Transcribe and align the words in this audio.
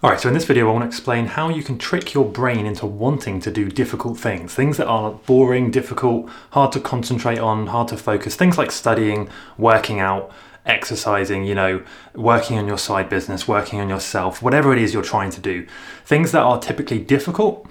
Alright, 0.00 0.20
so 0.20 0.28
in 0.28 0.34
this 0.34 0.44
video 0.44 0.68
I 0.68 0.72
want 0.72 0.84
to 0.84 0.86
explain 0.86 1.26
how 1.26 1.48
you 1.48 1.64
can 1.64 1.76
trick 1.76 2.14
your 2.14 2.24
brain 2.24 2.66
into 2.66 2.86
wanting 2.86 3.40
to 3.40 3.50
do 3.50 3.68
difficult 3.68 4.16
things. 4.16 4.54
Things 4.54 4.76
that 4.76 4.86
are 4.86 5.10
boring, 5.26 5.72
difficult, 5.72 6.30
hard 6.52 6.70
to 6.72 6.80
concentrate 6.80 7.40
on, 7.40 7.66
hard 7.66 7.88
to 7.88 7.96
focus. 7.96 8.36
Things 8.36 8.56
like 8.56 8.70
studying, 8.70 9.28
working 9.56 9.98
out, 9.98 10.30
exercising, 10.64 11.42
you 11.42 11.56
know, 11.56 11.82
working 12.14 12.58
on 12.58 12.68
your 12.68 12.78
side 12.78 13.08
business, 13.08 13.48
working 13.48 13.80
on 13.80 13.88
yourself, 13.88 14.40
whatever 14.40 14.72
it 14.72 14.78
is 14.78 14.94
you're 14.94 15.02
trying 15.02 15.32
to 15.32 15.40
do. 15.40 15.66
Things 16.04 16.30
that 16.30 16.42
are 16.42 16.60
typically 16.60 17.00
difficult 17.00 17.66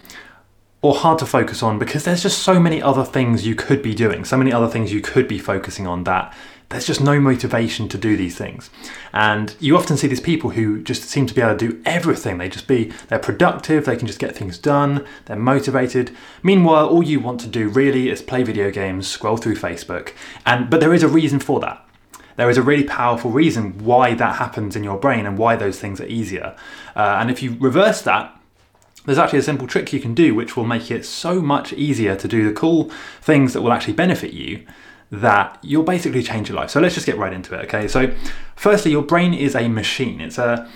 or 0.82 0.96
hard 0.96 1.20
to 1.20 1.26
focus 1.26 1.64
on 1.64 1.80
because 1.80 2.04
there's 2.04 2.24
just 2.24 2.40
so 2.40 2.60
many 2.60 2.82
other 2.82 3.06
things 3.06 3.48
you 3.48 3.56
could 3.56 3.82
be 3.82 3.96
doing, 3.96 4.26
so 4.26 4.36
many 4.36 4.52
other 4.52 4.68
things 4.68 4.92
you 4.92 5.00
could 5.00 5.30
be 5.30 5.40
focusing 5.40 5.88
on 5.88 6.04
that 6.04 6.36
there's 6.70 6.86
just 6.86 7.00
no 7.00 7.20
motivation 7.20 7.88
to 7.88 7.98
do 7.98 8.18
these 8.18 8.38
things. 8.38 8.70
And 9.14 9.56
you 9.60 9.78
often 9.78 9.96
see 9.96 10.08
these 10.08 10.20
people 10.20 10.52
who 10.52 10.82
just 10.84 11.04
seem 11.04 11.26
to 11.26 11.34
be 11.34 11.42
able 11.42 11.58
to 11.58 11.70
do 11.70 11.82
everything. 11.86 12.38
They 12.38 12.50
just 12.50 12.68
be, 12.68 12.92
they're 13.08 13.20
productive, 13.20 13.86
they 13.86 13.96
can 13.96 14.08
just 14.08 14.20
get 14.20 14.36
things 14.36 14.58
done, 14.58 15.06
they're 15.26 15.38
motivated. 15.38 16.12
Meanwhile, 16.44 16.88
all 16.88 17.04
you 17.04 17.20
want 17.20 17.40
to 17.42 17.48
do 17.48 17.70
really 17.70 18.10
is 18.10 18.22
play 18.22 18.44
video 18.44 18.70
games, 18.70 19.08
scroll 19.08 19.38
through 19.38 19.56
Facebook. 19.56 20.14
And 20.46 20.70
but 20.70 20.82
there 20.82 20.94
is 20.94 21.04
a 21.04 21.08
reason 21.08 21.40
for 21.40 21.60
that. 21.62 21.84
There 22.36 22.50
is 22.50 22.58
a 22.58 22.62
really 22.62 22.84
powerful 22.84 23.32
reason 23.32 23.84
why 23.84 24.14
that 24.14 24.36
happens 24.36 24.76
in 24.76 24.84
your 24.84 24.98
brain 24.98 25.26
and 25.26 25.38
why 25.38 25.56
those 25.56 25.80
things 25.80 26.00
are 26.00 26.06
easier. 26.06 26.56
Uh, 26.96 27.18
and 27.20 27.32
if 27.32 27.42
you 27.42 27.58
reverse 27.60 28.02
that, 28.04 28.34
there's 29.06 29.18
actually 29.18 29.40
a 29.40 29.44
simple 29.44 29.68
trick 29.68 29.94
you 29.94 30.02
can 30.02 30.14
do 30.14 30.36
which 30.36 30.58
will 30.58 30.66
make 30.66 30.92
it 30.92 31.06
so 31.06 31.42
much 31.42 31.72
easier 31.74 32.16
to 32.18 32.28
do 32.28 32.48
the 32.48 32.54
cool 32.54 32.92
things 33.22 33.54
that 33.54 33.62
will 33.62 33.72
actually 33.72 33.94
benefit 33.94 34.34
you 34.34 34.66
that 35.12 35.58
you'll 35.62 35.84
basically 35.84 36.22
change 36.22 36.50
your 36.50 36.58
life. 36.58 36.70
So 36.70 36.80
let's 36.80 36.96
just 36.96 37.06
get 37.06 37.18
right 37.18 37.34
into 37.34 37.56
it, 37.56 37.66
okay? 37.66 37.88
So, 37.88 38.14
firstly, 38.56 38.92
your 38.92 39.04
brain 39.04 39.34
is 39.34 39.56
a 39.56 39.68
machine. 39.68 40.20
It's 40.20 40.38
a 40.38 40.70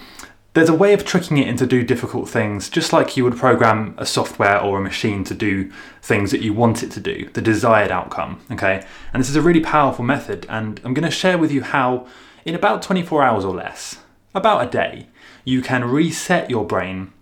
there's 0.54 0.70
a 0.70 0.76
way 0.76 0.92
of 0.92 1.06
tricking 1.06 1.38
it 1.38 1.48
into 1.48 1.66
do 1.66 1.82
difficult 1.82 2.28
things, 2.28 2.70
just 2.70 2.92
like 2.92 3.16
you 3.16 3.24
would 3.24 3.38
program 3.38 3.96
a 3.98 4.06
software 4.06 4.60
or 4.60 4.78
a 4.78 4.82
machine 4.82 5.24
to 5.24 5.34
do 5.34 5.72
things 6.02 6.32
that 6.32 6.42
you 6.42 6.52
want 6.52 6.84
it 6.84 6.92
to 6.92 7.00
do, 7.00 7.30
the 7.34 7.42
desired 7.42 7.90
outcome. 7.90 8.42
Okay, 8.52 8.86
and 9.14 9.22
this 9.22 9.30
is 9.30 9.38
a 9.38 9.42
really 9.42 9.62
powerful 9.62 10.04
method, 10.04 10.46
and 10.50 10.82
I'm 10.84 10.94
going 10.94 11.10
to 11.10 11.12
share 11.12 11.38
with 11.38 11.52
you 11.52 11.64
how, 11.64 12.06
in 12.44 12.54
about 12.54 12.82
24 12.82 13.24
hours 13.24 13.46
or 13.46 13.56
less, 13.56 14.00
about 14.36 14.68
a 14.68 14.70
day, 14.70 15.08
you 15.46 15.62
can 15.62 15.86
reset 15.86 16.50
your 16.50 16.66
brain 16.66 17.14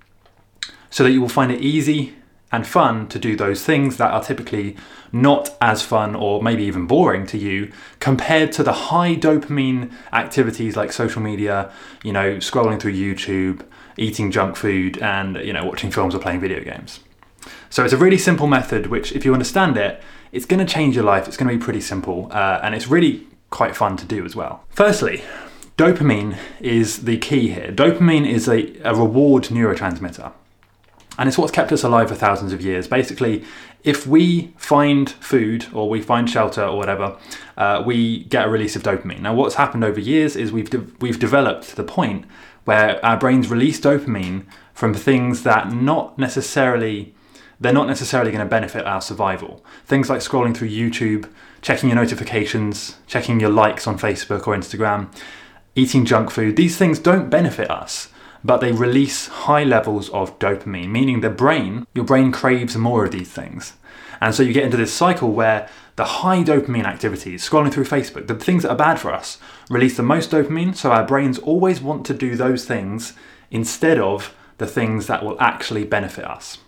so 0.90 1.04
that 1.04 1.12
you 1.12 1.22
will 1.22 1.30
find 1.30 1.52
it 1.52 1.62
easy 1.62 2.16
and 2.52 2.66
fun 2.66 3.08
to 3.08 3.20
do 3.20 3.36
those 3.36 3.64
things 3.64 3.98
that 3.98 4.12
are 4.12 4.24
typically 4.24 4.76
not 5.12 5.56
as 5.62 5.82
fun 5.82 6.16
or 6.16 6.42
maybe 6.42 6.64
even 6.64 6.88
boring 6.88 7.26
to 7.28 7.38
you 7.38 7.72
compared 8.00 8.52
to 8.52 8.64
the 8.64 8.74
high 8.74 9.16
dopamine 9.16 9.92
activities 10.14 10.76
like 10.76 10.92
social 10.92 11.22
media, 11.22 11.72
you 12.04 12.12
know, 12.12 12.38
scrolling 12.38 12.80
through 12.80 12.94
YouTube, 12.94 13.66
eating 13.98 14.32
junk 14.32 14.56
food, 14.56 14.98
and, 15.00 15.38
you 15.38 15.54
know, 15.54 15.66
watching 15.66 15.92
films 15.92 16.16
or 16.16 16.20
playing 16.20 16.40
video 16.40 16.64
games. 16.64 17.00
So 17.70 17.84
it's 17.84 17.94
a 17.94 17.98
really 17.98 18.18
simple 18.18 18.48
method, 18.48 18.88
which, 18.88 19.12
if 19.12 19.26
you 19.26 19.34
understand 19.34 19.78
it, 19.78 20.02
it's 20.32 20.46
going 20.46 20.66
to 20.66 20.72
change 20.72 20.96
your 20.96 21.06
life. 21.06 21.28
It's 21.28 21.38
going 21.38 21.50
to 21.50 21.58
be 21.58 21.64
pretty 21.64 21.82
simple, 21.82 22.30
uh, 22.32 22.60
and 22.64 22.74
it's 22.74 22.88
really 22.88 23.28
quite 23.50 23.76
fun 23.76 23.98
to 23.98 24.06
do 24.06 24.26
as 24.26 24.36
well. 24.36 24.64
Firstly, 24.70 25.24
dopamine 25.78 26.38
is 26.60 27.04
the 27.04 27.18
key 27.18 27.50
here. 27.50 27.72
Dopamine 27.72 28.28
is 28.28 28.48
a, 28.48 28.76
a 28.84 28.94
reward 28.96 29.46
neurotransmitter 29.46 30.34
and 31.20 31.28
it's 31.28 31.38
what's 31.38 31.52
kept 31.52 31.74
us 31.74 31.84
alive 31.84 32.08
for 32.08 32.16
thousands 32.16 32.54
of 32.54 32.62
years. 32.62 32.88
Basically, 32.88 33.44
if 33.84 34.08
we 34.08 34.54
find 34.56 35.10
food 35.10 35.68
or 35.74 35.90
we 35.90 36.02
find 36.02 36.30
shelter 36.30 36.64
or 36.64 36.78
whatever, 36.78 37.18
uh, 37.58 37.84
we 37.86 38.24
get 38.24 38.48
a 38.48 38.50
release 38.50 38.78
of 38.78 38.84
dopamine. 38.84 39.20
Now, 39.20 39.34
what's 39.36 39.56
happened 39.56 39.84
over 39.84 40.00
years 40.00 40.38
is 40.38 40.54
we've 40.54 40.70
de- 40.70 40.88
we've 41.02 41.20
developed 41.20 41.70
to 41.70 41.76
the 41.76 41.84
point 41.84 42.26
where 42.64 43.06
our 43.06 43.18
brains 43.18 43.50
release 43.50 43.82
dopamine 43.82 44.46
from 44.74 44.94
things 44.94 45.44
that 45.44 45.74
not 45.74 46.18
necessarily 46.18 47.14
they're 47.60 47.74
not 47.74 47.88
necessarily 47.88 48.32
going 48.32 48.44
to 48.44 48.50
benefit 48.50 48.86
our 48.86 49.02
survival. 49.02 49.66
Things 49.86 50.10
like 50.10 50.22
scrolling 50.22 50.56
through 50.56 50.70
YouTube, 50.70 51.30
checking 51.62 51.90
your 51.90 51.98
notifications, 51.98 52.96
checking 53.08 53.42
your 53.42 53.50
likes 53.50 53.86
on 53.88 54.00
Facebook 54.00 54.48
or 54.48 54.56
Instagram, 54.56 55.14
eating 55.76 56.06
junk 56.06 56.32
food. 56.32 56.56
These 56.56 56.78
things 56.78 56.98
don't 56.98 57.30
benefit 57.30 57.70
us 57.70 58.09
but 58.44 58.58
they 58.58 58.72
release 58.72 59.28
high 59.28 59.64
levels 59.64 60.10
of 60.10 60.38
dopamine, 60.40 60.90
meaning 60.90 61.22
the 61.22 61.30
brain, 61.30 61.86
your 61.94 62.06
brain 62.06 62.32
craves 62.32 62.76
more 62.76 63.06
of 63.06 63.12
these 63.12 63.32
things. 63.32 63.74
And 64.22 64.36
so 64.36 64.44
you 64.44 64.54
get 64.54 64.66
into 64.66 64.78
this 64.78 64.94
cycle 64.94 65.32
where 65.32 65.70
the 65.96 66.06
high 66.06 66.44
dopamine 66.44 66.86
activities, 66.86 67.48
scrolling 67.48 67.74
through 67.74 67.86
Facebook, 67.86 68.28
the 68.28 68.36
things 68.36 68.64
that 68.64 68.72
are 68.72 68.78
bad 68.78 69.00
for 69.00 69.14
us, 69.14 69.38
release 69.70 69.98
the 69.98 70.04
most 70.04 70.32
dopamine, 70.32 70.76
so 70.76 70.92
our 70.92 71.06
brains 71.06 71.40
always 71.40 71.82
want 71.82 72.06
to 72.06 72.14
do 72.14 72.36
those 72.36 72.66
things 72.66 73.14
instead 73.52 74.00
of 74.00 74.36
the 74.58 74.68
things 74.68 75.08
that 75.08 75.24
will 75.24 75.40
actually 75.42 75.84
benefit 75.84 76.26
us. 76.26 76.60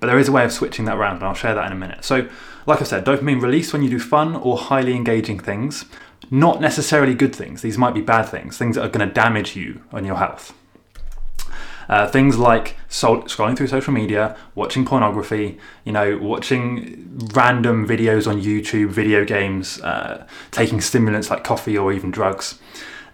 But 0.00 0.06
there 0.06 0.18
is 0.18 0.28
a 0.28 0.32
way 0.32 0.44
of 0.44 0.52
switching 0.52 0.84
that 0.86 0.96
around, 0.96 1.16
and 1.16 1.24
I'll 1.24 1.34
share 1.34 1.54
that 1.54 1.66
in 1.66 1.72
a 1.72 1.76
minute. 1.76 2.04
So, 2.04 2.28
like 2.66 2.80
I 2.80 2.84
said, 2.84 3.04
dopamine 3.04 3.42
release 3.42 3.72
when 3.72 3.82
you 3.82 3.90
do 3.90 3.98
fun 3.98 4.34
or 4.36 4.56
highly 4.56 4.94
engaging 4.94 5.38
things, 5.38 5.84
not 6.30 6.60
necessarily 6.60 7.14
good 7.14 7.34
things. 7.34 7.62
These 7.62 7.78
might 7.78 7.94
be 7.94 8.00
bad 8.00 8.24
things, 8.24 8.58
things 8.58 8.76
that 8.76 8.84
are 8.84 8.88
going 8.88 9.06
to 9.06 9.14
damage 9.14 9.54
you 9.54 9.82
and 9.92 10.06
your 10.06 10.16
health. 10.16 10.52
Uh, 11.88 12.06
things 12.08 12.36
like 12.36 12.76
so- 12.88 13.22
scrolling 13.22 13.56
through 13.56 13.68
social 13.68 13.92
media, 13.92 14.36
watching 14.54 14.84
pornography, 14.84 15.58
you 15.84 15.92
know, 15.92 16.18
watching 16.18 17.30
random 17.34 17.86
videos 17.86 18.26
on 18.26 18.40
YouTube, 18.40 18.88
video 18.88 19.24
games, 19.24 19.80
uh, 19.82 20.26
taking 20.50 20.80
stimulants 20.80 21.30
like 21.30 21.44
coffee 21.44 21.78
or 21.78 21.92
even 21.92 22.10
drugs. 22.10 22.58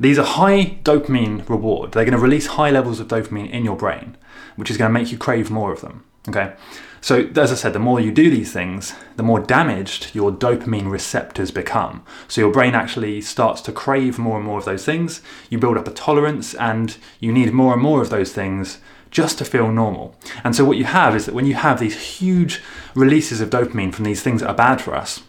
These 0.01 0.19
are 0.19 0.27
high 0.27 0.79
dopamine 0.83 1.49
reward. 1.49 1.93
They're 1.93 2.05
going 2.05 2.17
to 2.17 2.19
release 2.19 2.47
high 2.47 2.71
levels 2.71 2.99
of 2.99 3.09
dopamine 3.09 3.51
in 3.51 3.65
your 3.65 3.77
brain, 3.77 4.17
which 4.57 4.71
is 4.71 4.77
going 4.77 4.89
to 4.89 4.93
make 4.93 5.13
you 5.13 5.19
crave 5.19 5.51
more 5.51 5.73
of 5.73 5.81
them. 5.81 6.05
Okay. 6.29 6.55
So, 7.01 7.29
as 7.35 7.51
I 7.51 7.57
said, 7.57 7.73
the 7.73 7.81
more 7.81 7.99
you 7.99 8.13
do 8.13 8.31
these 8.31 8.53
things, 8.53 8.95
the 9.17 9.25
more 9.25 9.41
damaged 9.41 10.15
your 10.15 10.31
dopamine 10.31 10.89
receptors 10.89 11.51
become. 11.51 12.05
So, 12.29 12.41
your 12.41 12.53
brain 12.53 12.77
actually 12.77 13.21
starts 13.23 13.61
to 13.63 13.73
crave 13.73 14.21
more 14.21 14.37
and 14.37 14.47
more 14.47 14.59
of 14.59 14.65
those 14.65 14.85
things. 14.85 15.21
You 15.51 15.59
build 15.59 15.77
up 15.77 15.89
a 15.89 15.93
tolerance, 15.93 16.55
and 16.55 16.97
you 17.19 17.33
need 17.33 17.53
more 17.53 17.73
and 17.73 17.83
more 17.83 18.03
of 18.03 18.11
those 18.11 18.33
things 18.33 18.79
just 19.11 19.37
to 19.39 19.45
feel 19.45 19.73
normal. 19.73 20.15
And 20.45 20.55
so, 20.55 20.65
what 20.65 20.77
you 20.77 20.85
have 20.85 21.17
is 21.17 21.27
that 21.27 21.35
when 21.35 21.45
you 21.45 21.55
have 21.55 21.81
these 21.81 22.19
huge 22.19 22.63
releases 22.95 23.41
of 23.41 23.51
dopamine 23.51 23.93
from 23.93 24.05
these 24.05 24.23
things 24.23 24.41
that 24.41 24.51
are 24.51 24.55
bad 24.55 24.81
for 24.81 24.95
us, 24.95 25.25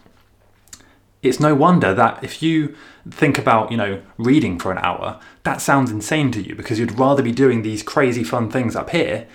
it's 1.23 1.39
no 1.39 1.55
wonder 1.55 1.95
that 1.95 2.23
if 2.23 2.43
you 2.43 2.75
think 3.09 3.39
about, 3.39 3.71
you 3.71 3.77
know, 3.77 3.99
reading 4.19 4.59
for 4.59 4.71
an 4.71 4.77
hour, 4.77 5.19
that 5.41 5.59
sounds 5.59 5.89
insane 5.89 6.31
to 6.33 6.41
you 6.41 6.53
because 6.53 6.77
you'd 6.77 6.99
rather 6.99 7.23
be 7.23 7.31
doing 7.31 7.63
these 7.63 7.81
crazy 7.81 8.23
fun 8.23 8.51
things 8.51 8.75
up 8.75 8.91
here 8.91 9.25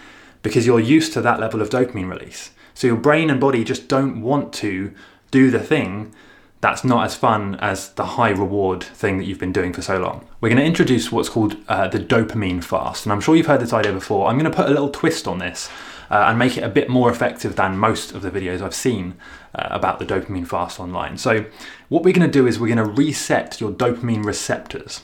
because 0.43 0.67
you're 0.67 0.81
used 0.81 1.13
to 1.13 1.21
that 1.21 1.41
level 1.41 1.61
of 1.61 1.71
dopamine 1.71 2.11
release. 2.11 2.51
So 2.75 2.87
your 2.87 2.97
brain 2.97 3.31
and 3.31 3.41
body 3.41 3.65
just 3.65 3.89
don't 3.89 4.23
want 4.23 4.53
to 4.55 4.93
do 5.31 5.51
the 5.51 5.61
thing 5.61 6.15
that's 6.61 6.85
not 6.85 7.05
as 7.05 7.15
fun 7.15 7.55
as 7.57 7.91
the 7.91 8.05
high 8.05 8.31
reward 8.31 8.83
thing 8.83 9.19
that 9.19 9.25
you've 9.25 9.39
been 9.39 9.53
doing 9.53 9.73
for 9.73 9.83
so 9.83 9.99
long. 9.99 10.27
We're 10.41 10.49
going 10.49 10.61
to 10.61 10.65
introduce 10.65 11.13
what's 11.13 11.29
called 11.29 11.57
uh, 11.69 11.89
the 11.89 12.01
dopamine 12.01 12.65
fast, 12.65 13.07
and 13.07 13.13
I'm 13.13 13.21
sure 13.21 13.37
you've 13.37 13.47
heard 13.47 13.61
this 13.61 13.73
idea 13.73 13.93
before. 13.93 14.27
I'm 14.29 14.39
going 14.39 14.51
to 14.51 14.57
put 14.57 14.67
a 14.67 14.71
little 14.71 14.91
twist 14.91 15.29
on 15.29 15.39
this 15.39 15.71
uh, 16.11 16.25
and 16.29 16.39
make 16.39 16.57
it 16.57 16.65
a 16.65 16.69
bit 16.69 16.89
more 16.89 17.11
effective 17.11 17.55
than 17.55 17.79
most 17.79 18.13
of 18.13 18.23
the 18.23 18.31
videos 18.31 18.61
I've 18.61 18.75
seen 18.75 19.15
uh, 19.55 19.69
about 19.71 20.01
the 20.01 20.05
dopamine 20.05 20.47
fast 20.47 20.81
online. 20.81 21.17
So, 21.17 21.45
what 21.89 22.03
we're 22.03 22.15
going 22.15 22.29
to 22.29 22.33
do 22.33 22.47
is 22.47 22.59
we're 22.59 22.75
going 22.75 22.85
to 22.85 22.93
reset 22.93 23.61
your 23.61 23.71
dopamine 23.71 24.25
receptors 24.25 25.03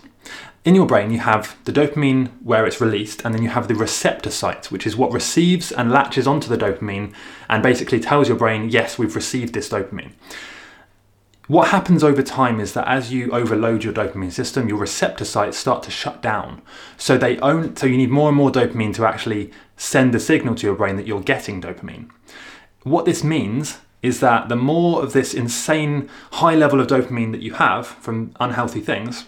in 0.65 0.75
your 0.75 0.87
brain, 0.87 1.11
you 1.11 1.19
have 1.19 1.57
the 1.65 1.73
dopamine 1.73 2.31
where 2.43 2.67
it's 2.67 2.81
released, 2.81 3.23
and 3.25 3.35
then 3.35 3.43
you 3.43 3.51
have 3.51 3.69
the 3.69 3.75
receptor 3.75 4.31
site, 4.31 4.71
which 4.71 4.87
is 4.87 4.97
what 4.97 5.13
receives 5.13 5.71
and 5.71 5.93
latches 5.93 6.27
onto 6.27 6.49
the 6.49 6.57
dopamine 6.57 7.13
and 7.51 7.63
basically 7.63 8.01
tells 8.01 8.29
your 8.29 8.39
brain, 8.39 8.71
yes, 8.71 8.99
we've 8.99 9.15
received 9.15 9.53
this 9.53 9.69
dopamine. 9.69 10.13
What 11.47 11.69
happens 11.69 12.03
over 12.03 12.23
time 12.23 12.59
is 12.59 12.73
that 12.73 12.89
as 12.89 13.13
you 13.13 13.31
overload 13.31 13.85
your 13.85 13.93
dopamine 13.93 14.33
system, 14.33 14.67
your 14.67 14.79
receptor 14.79 15.27
sites 15.27 15.59
start 15.59 15.83
to 15.83 15.91
shut 15.91 16.23
down. 16.23 16.63
So 16.97 17.19
they 17.19 17.39
own 17.41 17.77
so 17.77 17.87
you 17.87 17.99
need 17.99 18.09
more 18.09 18.29
and 18.29 18.37
more 18.37 18.51
dopamine 18.51 18.95
to 18.95 19.05
actually 19.05 19.53
send 19.77 20.15
the 20.15 20.21
signal 20.21 20.55
to 20.55 20.67
your 20.67 20.75
brain 20.75 20.97
that 20.97 21.07
you're 21.07 21.21
getting 21.21 21.61
dopamine. 21.61 22.09
What 22.83 23.05
this 23.05 23.23
means 23.23 23.77
is 24.01 24.21
that 24.21 24.49
the 24.49 24.57
more 24.57 25.03
of 25.03 25.13
this 25.13 25.35
insane 25.35 26.09
high 26.33 26.55
level 26.55 26.81
of 26.81 26.87
dopamine 26.87 27.33
that 27.33 27.43
you 27.43 27.55
have 27.55 27.87
from 27.87 28.33
unhealthy 28.41 28.81
things, 28.81 29.27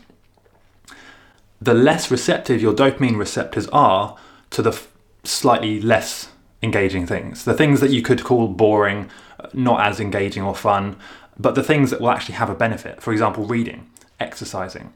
the 1.61 1.75
less 1.75 2.11
receptive 2.11 2.61
your 2.61 2.75
dopamine 2.75 3.19
receptors 3.19 3.67
are 3.69 4.17
to 4.51 4.63
the 4.63 4.71
f- 4.71 4.89
slightly 5.25 5.81
less 5.81 6.31
engaging 6.63 7.07
things. 7.07 7.45
The 7.45 7.55
things 7.55 7.81
that 7.81 7.91
you 7.91 8.03
could 8.03 8.25
call 8.25 8.49
boring, 8.49 9.11
not 9.53 9.81
as 9.87 10.01
engaging 10.01 10.43
or 10.43 10.55
fun, 10.55 10.97
but 11.39 11.55
the 11.55 11.63
things 11.63 11.91
that 11.91 12.01
will 12.01 12.11
actually 12.11 12.37
have 12.37 12.51
a 12.51 12.55
benefit. 12.55 13.03
For 13.03 13.13
example, 13.13 13.45
reading, 13.45 13.91
exercising, 14.19 14.93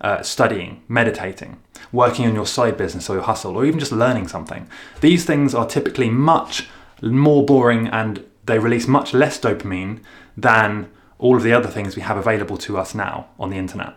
uh, 0.00 0.22
studying, 0.22 0.82
meditating, 0.88 1.58
working 1.92 2.26
on 2.26 2.34
your 2.34 2.46
side 2.46 2.76
business 2.76 3.08
or 3.10 3.14
your 3.14 3.24
hustle, 3.24 3.56
or 3.56 3.64
even 3.64 3.78
just 3.78 3.92
learning 3.92 4.28
something. 4.28 4.68
These 5.00 5.24
things 5.24 5.54
are 5.54 5.66
typically 5.66 6.10
much 6.10 6.68
more 7.02 7.44
boring 7.44 7.88
and 7.88 8.24
they 8.44 8.58
release 8.58 8.86
much 8.86 9.12
less 9.14 9.38
dopamine 9.38 10.00
than 10.36 10.90
all 11.18 11.36
of 11.36 11.42
the 11.42 11.52
other 11.52 11.68
things 11.68 11.94
we 11.94 12.02
have 12.02 12.16
available 12.16 12.56
to 12.58 12.78
us 12.78 12.94
now 12.94 13.28
on 13.38 13.50
the 13.50 13.56
internet. 13.56 13.94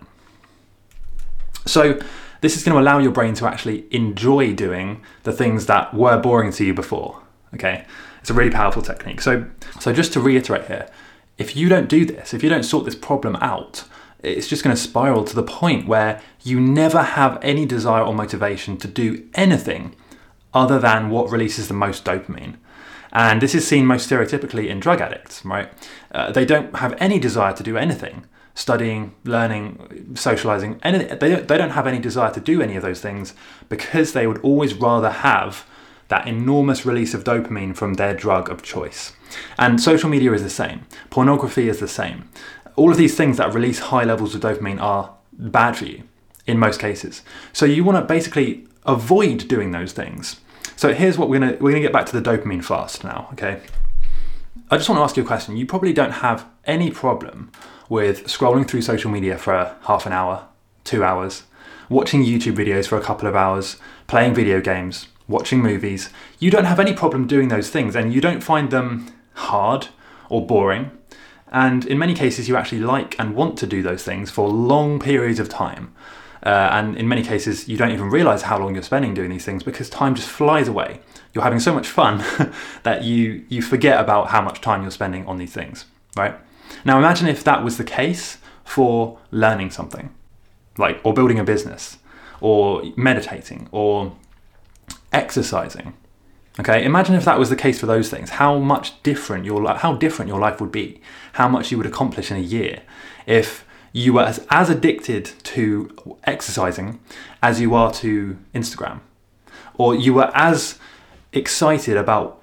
So 1.66 2.00
this 2.42 2.56
is 2.56 2.64
going 2.64 2.76
to 2.76 2.82
allow 2.82 3.00
your 3.00 3.12
brain 3.12 3.34
to 3.36 3.48
actually 3.48 3.86
enjoy 3.92 4.54
doing 4.54 5.02
the 5.24 5.34
things 5.34 5.66
that 5.66 5.94
were 5.94 6.18
boring 6.18 6.52
to 6.54 6.66
you 6.66 6.74
before. 6.74 7.22
Okay, 7.54 7.86
it's 8.20 8.30
a 8.30 8.34
really 8.34 8.52
powerful 8.52 8.82
technique. 8.82 9.22
So, 9.22 9.46
so 9.80 9.94
just 9.94 10.14
to 10.14 10.20
reiterate 10.20 10.68
here, 10.68 10.88
if 11.38 11.56
you 11.56 11.70
don't 11.70 11.88
do 11.88 12.06
this, 12.06 12.34
if 12.34 12.44
you 12.44 12.50
don't 12.50 12.64
sort 12.64 12.86
this 12.86 12.96
problem 12.96 13.36
out, 13.38 13.86
it's 14.22 14.48
just 14.48 14.64
going 14.64 14.76
to 14.76 14.82
spiral 14.82 15.24
to 15.24 15.36
the 15.36 15.44
point 15.44 15.88
where 15.88 16.22
you 16.44 16.60
never 16.60 17.02
have 17.02 17.40
any 17.42 17.66
desire 17.66 18.04
or 18.04 18.14
motivation 18.14 18.78
to 18.78 18.88
do 18.88 19.28
anything 19.34 19.96
other 20.54 20.80
than 20.80 21.10
what 21.10 21.30
releases 21.30 21.68
the 21.68 21.74
most 21.74 22.04
dopamine. 22.04 22.56
And 23.12 23.42
this 23.42 23.56
is 23.56 23.66
seen 23.66 23.86
most 23.86 24.10
stereotypically 24.10 24.68
in 24.68 24.80
drug 24.80 25.00
addicts, 25.00 25.46
right? 25.46 25.72
Uh, 26.12 26.32
they 26.32 26.46
don't 26.46 26.76
have 26.78 26.96
any 27.00 27.20
desire 27.20 27.54
to 27.54 27.64
do 27.64 27.78
anything 27.78 28.26
studying, 28.56 29.14
learning, 29.26 30.16
socializing, 30.16 30.80
anything. 30.82 31.20
They 31.20 31.30
don't, 31.30 31.48
they 31.48 31.58
don't 31.58 31.72
have 31.72 31.86
any 31.86 32.00
desire 32.00 32.34
to 32.34 32.40
do 32.40 32.62
any 32.62 32.76
of 32.78 32.82
those 32.82 33.02
things 33.02 33.34
because 33.70 34.14
they 34.14 34.26
would 34.26 34.40
always 34.40 34.74
rather 34.74 35.12
have 35.12 35.66
that 36.08 36.28
enormous 36.28 36.86
release 36.86 37.14
of 37.14 37.24
dopamine 37.24 37.76
from 37.76 37.96
their 37.96 38.14
drug 38.16 38.50
of 38.50 38.64
choice. 38.64 39.14
And 39.60 39.82
social 39.82 40.10
media 40.10 40.32
is 40.34 40.42
the 40.42 40.50
same, 40.50 40.86
pornography 41.10 41.68
is 41.68 41.80
the 41.80 41.88
same. 41.88 42.30
All 42.76 42.92
of 42.92 42.98
these 42.98 43.16
things 43.16 43.38
that 43.38 43.54
release 43.54 43.80
high 43.80 44.04
levels 44.04 44.34
of 44.34 44.42
dopamine 44.42 44.82
are 44.82 45.14
bad 45.34 45.78
for 45.78 45.86
you 45.86 46.04
in 46.48 46.58
most 46.58 46.80
cases. 46.80 47.24
So 47.54 47.66
you 47.66 47.84
want 47.84 47.98
to 47.98 48.02
basically 48.02 48.68
avoid 48.86 49.48
doing 49.48 49.72
those 49.72 49.94
things. 49.94 50.40
So 50.76 50.94
here's 50.94 51.18
what 51.18 51.30
we're 51.30 51.40
gonna 51.40 51.58
we're 51.60 51.72
gonna 51.72 51.82
get 51.82 51.94
back 51.94 52.06
to 52.08 52.20
the 52.20 52.30
dopamine 52.30 52.64
fast 52.64 53.04
now, 53.04 53.30
okay? 53.34 53.62
I 54.70 54.78
just 54.78 54.90
want 54.90 54.98
to 54.98 55.04
ask 55.04 55.16
you 55.16 55.24
a 55.24 55.26
question. 55.26 55.58
You 55.58 55.66
probably 55.66 55.94
don't 55.94 56.12
have 56.12 56.48
any 56.66 56.90
problem 56.90 57.52
with 57.88 58.26
scrolling 58.26 58.68
through 58.68 58.82
social 58.82 59.12
media 59.12 59.38
for 59.38 59.76
half 59.84 60.06
an 60.08 60.14
hour, 60.14 60.48
two 60.84 61.04
hours, 61.04 61.44
watching 61.88 62.24
YouTube 62.24 62.56
videos 62.56 62.88
for 62.88 62.98
a 62.98 63.02
couple 63.02 63.28
of 63.28 63.36
hours, 63.36 63.78
playing 64.08 64.34
video 64.34 64.60
games, 64.62 65.08
watching 65.28 65.62
movies. 65.62 66.10
You 66.40 66.50
don't 66.50 66.66
have 66.66 66.80
any 66.80 66.94
problem 66.94 67.28
doing 67.28 67.50
those 67.50 67.70
things 67.70 67.96
and 67.96 68.14
you 68.14 68.22
don't 68.22 68.42
find 68.42 68.72
them 68.72 69.14
hard 69.34 69.90
or 70.30 70.46
boring. 70.46 70.92
And 71.52 71.86
in 71.86 72.00
many 72.00 72.16
cases, 72.16 72.50
you 72.50 72.56
actually 72.56 72.82
like 72.82 73.20
and 73.20 73.36
want 73.36 73.58
to 73.60 73.68
do 73.68 73.84
those 73.84 74.04
things 74.04 74.32
for 74.32 74.50
long 74.50 75.00
periods 75.00 75.40
of 75.40 75.48
time. 75.48 75.94
Uh, 76.44 76.70
and 76.72 76.98
in 76.98 77.08
many 77.08 77.24
cases, 77.24 77.68
you 77.68 77.78
don't 77.78 77.92
even 77.92 78.10
realize 78.10 78.44
how 78.44 78.58
long 78.60 78.74
you're 78.74 78.84
spending 78.84 79.14
doing 79.14 79.30
these 79.30 79.46
things 79.46 79.64
because 79.64 79.90
time 79.90 80.16
just 80.16 80.30
flies 80.30 80.68
away. 80.68 81.02
You're 81.36 81.44
having 81.44 81.60
so 81.60 81.74
much 81.74 81.88
fun 81.88 82.24
that 82.84 83.04
you, 83.04 83.46
you 83.50 83.62
forget 83.62 84.00
about 84.00 84.30
how 84.30 84.42
much 84.42 84.62
time 84.62 84.82
you're 84.82 84.92
spending 84.92 85.28
on 85.28 85.38
these 85.38 85.52
things, 85.52 85.86
right? 86.16 86.34
Now 86.86 86.98
imagine 86.98 87.28
if 87.28 87.44
that 87.44 87.62
was 87.62 87.78
the 87.78 87.84
case 87.84 88.38
for 88.64 89.20
learning 89.32 89.72
something, 89.72 90.16
like 90.78 91.02
or 91.04 91.14
building 91.14 91.38
a 91.38 91.44
business, 91.44 91.98
or 92.40 92.84
meditating, 92.96 93.68
or 93.72 94.16
exercising. 95.12 95.94
Okay, 96.58 96.86
imagine 96.86 97.16
if 97.16 97.26
that 97.26 97.38
was 97.38 97.50
the 97.50 97.56
case 97.58 97.82
for 97.82 97.86
those 97.86 98.10
things. 98.10 98.30
How 98.32 98.58
much 98.58 99.04
different 99.04 99.44
your 99.44 99.76
how 99.76 99.94
different 99.96 100.30
your 100.30 100.40
life 100.40 100.62
would 100.62 100.72
be. 100.72 101.02
How 101.34 101.50
much 101.50 101.70
you 101.70 101.78
would 101.78 101.86
accomplish 101.86 102.32
in 102.32 102.38
a 102.38 102.40
year 102.40 102.82
if 103.26 103.66
you 103.92 104.14
were 104.14 104.24
as, 104.24 104.46
as 104.50 104.70
addicted 104.70 105.32
to 105.44 106.18
exercising 106.24 107.00
as 107.44 107.60
you 107.60 107.76
are 107.76 107.92
to 107.94 108.38
Instagram, 108.54 109.02
or 109.74 109.96
you 109.96 110.14
were 110.14 110.32
as 110.34 110.80
excited 111.36 111.98
about 111.98 112.42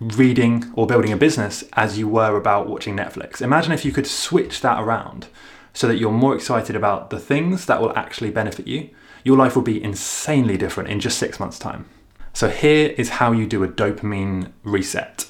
reading 0.00 0.70
or 0.74 0.86
building 0.86 1.12
a 1.12 1.16
business 1.16 1.64
as 1.72 1.98
you 1.98 2.06
were 2.06 2.36
about 2.36 2.68
watching 2.68 2.96
Netflix. 2.96 3.40
Imagine 3.40 3.72
if 3.72 3.84
you 3.84 3.92
could 3.92 4.06
switch 4.06 4.60
that 4.60 4.82
around 4.82 5.28
so 5.72 5.86
that 5.88 5.96
you're 5.96 6.12
more 6.12 6.34
excited 6.34 6.76
about 6.76 7.10
the 7.10 7.18
things 7.18 7.66
that 7.66 7.80
will 7.80 7.96
actually 7.96 8.30
benefit 8.30 8.66
you. 8.66 8.90
Your 9.24 9.36
life 9.36 9.56
will 9.56 9.62
be 9.62 9.82
insanely 9.82 10.56
different 10.56 10.90
in 10.90 11.00
just 11.00 11.18
six 11.18 11.40
months' 11.40 11.58
time. 11.58 11.86
So, 12.32 12.48
here 12.50 12.94
is 12.98 13.08
how 13.08 13.32
you 13.32 13.46
do 13.46 13.64
a 13.64 13.68
dopamine 13.68 14.52
reset. 14.62 15.26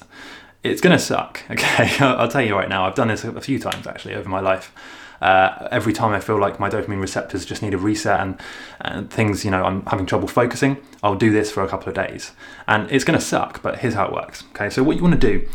It's 0.63 0.81
gonna 0.81 0.99
suck, 0.99 1.43
okay? 1.49 1.97
I'll 1.99 2.27
tell 2.27 2.41
you 2.41 2.53
right 2.53 2.69
now, 2.69 2.85
I've 2.85 2.95
done 2.95 3.07
this 3.07 3.23
a 3.23 3.41
few 3.41 3.59
times 3.59 3.87
actually 3.87 4.15
over 4.15 4.27
my 4.27 4.41
life 4.41 4.73
uh, 5.21 5.67
every 5.71 5.93
time 5.93 6.13
I 6.13 6.19
feel 6.19 6.39
like 6.39 6.59
my 6.59 6.69
dopamine 6.69 7.01
receptors 7.01 7.45
just 7.45 7.61
need 7.61 7.73
a 7.73 7.77
reset 7.77 8.19
and, 8.19 8.39
and 8.81 9.09
things, 9.09 9.43
you 9.43 9.51
know, 9.51 9.63
I'm 9.63 9.85
having 9.85 10.05
trouble 10.05 10.27
focusing, 10.27 10.77
I'll 11.01 11.15
do 11.15 11.31
this 11.31 11.51
for 11.51 11.63
a 11.63 11.67
couple 11.67 11.89
of 11.89 11.95
days. 11.95 12.31
And 12.67 12.89
it's 12.91 13.03
going 13.03 13.17
to 13.17 13.25
suck, 13.25 13.61
but 13.61 13.79
here's 13.79 13.93
how 13.93 14.07
it 14.07 14.13
works. 14.13 14.43
Okay, 14.51 14.69
so 14.69 14.83
what 14.83 14.95
you 14.97 15.03
want 15.03 15.19
to 15.19 15.39
do, 15.39 15.47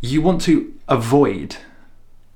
you 0.00 0.20
want 0.20 0.40
to 0.42 0.74
avoid 0.88 1.56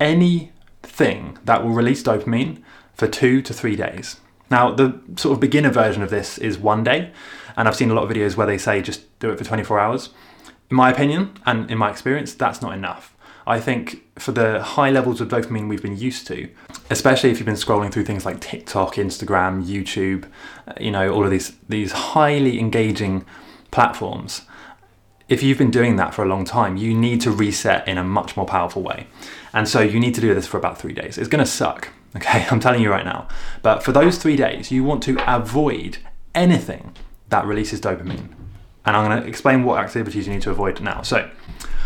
anything 0.00 1.38
that 1.44 1.64
will 1.64 1.70
release 1.70 2.02
dopamine 2.02 2.62
for 2.94 3.08
two 3.08 3.42
to 3.42 3.52
three 3.52 3.76
days. 3.76 4.20
Now, 4.50 4.72
the 4.72 5.00
sort 5.16 5.34
of 5.34 5.40
beginner 5.40 5.70
version 5.70 6.02
of 6.02 6.10
this 6.10 6.38
is 6.38 6.58
one 6.58 6.82
day, 6.82 7.12
and 7.56 7.68
I've 7.68 7.76
seen 7.76 7.90
a 7.90 7.94
lot 7.94 8.04
of 8.04 8.10
videos 8.10 8.36
where 8.36 8.46
they 8.46 8.58
say 8.58 8.80
just 8.80 9.18
do 9.18 9.30
it 9.30 9.38
for 9.38 9.44
24 9.44 9.78
hours. 9.78 10.10
In 10.70 10.76
my 10.76 10.90
opinion, 10.90 11.38
and 11.44 11.70
in 11.70 11.78
my 11.78 11.90
experience, 11.90 12.34
that's 12.34 12.62
not 12.62 12.72
enough. 12.74 13.14
I 13.48 13.60
think 13.60 14.02
for 14.20 14.32
the 14.32 14.62
high 14.62 14.90
levels 14.90 15.22
of 15.22 15.28
dopamine 15.28 15.70
we've 15.70 15.80
been 15.80 15.96
used 15.96 16.26
to, 16.26 16.50
especially 16.90 17.30
if 17.30 17.38
you've 17.38 17.46
been 17.46 17.54
scrolling 17.54 17.90
through 17.90 18.04
things 18.04 18.26
like 18.26 18.40
TikTok, 18.40 18.96
Instagram, 18.96 19.64
YouTube, 19.64 20.26
uh, 20.66 20.74
you 20.78 20.90
know, 20.90 21.10
all 21.10 21.24
of 21.24 21.30
these 21.30 21.56
these 21.66 21.92
highly 21.92 22.60
engaging 22.60 23.24
platforms. 23.70 24.42
If 25.30 25.42
you've 25.42 25.56
been 25.56 25.70
doing 25.70 25.96
that 25.96 26.12
for 26.12 26.22
a 26.22 26.28
long 26.28 26.44
time, 26.44 26.76
you 26.76 26.94
need 26.94 27.22
to 27.22 27.30
reset 27.30 27.88
in 27.88 27.96
a 27.96 28.04
much 28.04 28.36
more 28.36 28.44
powerful 28.44 28.82
way. 28.82 29.06
And 29.54 29.66
so 29.66 29.80
you 29.80 29.98
need 29.98 30.14
to 30.16 30.20
do 30.20 30.34
this 30.34 30.46
for 30.46 30.58
about 30.58 30.78
3 30.78 30.92
days. 30.92 31.16
It's 31.18 31.28
going 31.28 31.44
to 31.44 31.50
suck, 31.50 31.88
okay? 32.16 32.46
I'm 32.50 32.60
telling 32.60 32.82
you 32.82 32.90
right 32.90 33.04
now. 33.04 33.28
But 33.62 33.82
for 33.82 33.92
those 33.92 34.18
3 34.18 34.36
days, 34.36 34.70
you 34.70 34.84
want 34.84 35.02
to 35.04 35.16
avoid 35.26 35.98
anything 36.34 36.94
that 37.28 37.46
releases 37.46 37.80
dopamine. 37.80 38.28
And 38.86 38.96
I'm 38.96 39.06
going 39.08 39.22
to 39.22 39.28
explain 39.28 39.64
what 39.64 39.82
activities 39.82 40.26
you 40.26 40.32
need 40.32 40.42
to 40.42 40.50
avoid 40.50 40.80
now. 40.80 41.02
So, 41.02 41.30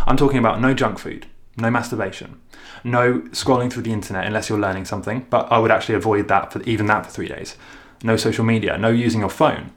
I'm 0.06 0.16
talking 0.16 0.38
about 0.38 0.60
no 0.60 0.74
junk 0.74 0.98
food, 0.98 1.26
no 1.56 1.70
masturbation, 1.70 2.40
no 2.84 3.20
scrolling 3.30 3.72
through 3.72 3.82
the 3.82 3.92
internet 3.92 4.26
unless 4.26 4.48
you're 4.48 4.58
learning 4.58 4.84
something, 4.84 5.26
but 5.30 5.50
I 5.52 5.58
would 5.58 5.70
actually 5.70 5.96
avoid 5.96 6.28
that 6.28 6.52
for 6.52 6.62
even 6.62 6.86
that 6.86 7.06
for 7.06 7.12
three 7.12 7.28
days. 7.28 7.56
No 8.02 8.16
social 8.16 8.44
media, 8.44 8.78
no 8.78 8.88
using 8.88 9.20
your 9.20 9.30
phone, 9.30 9.72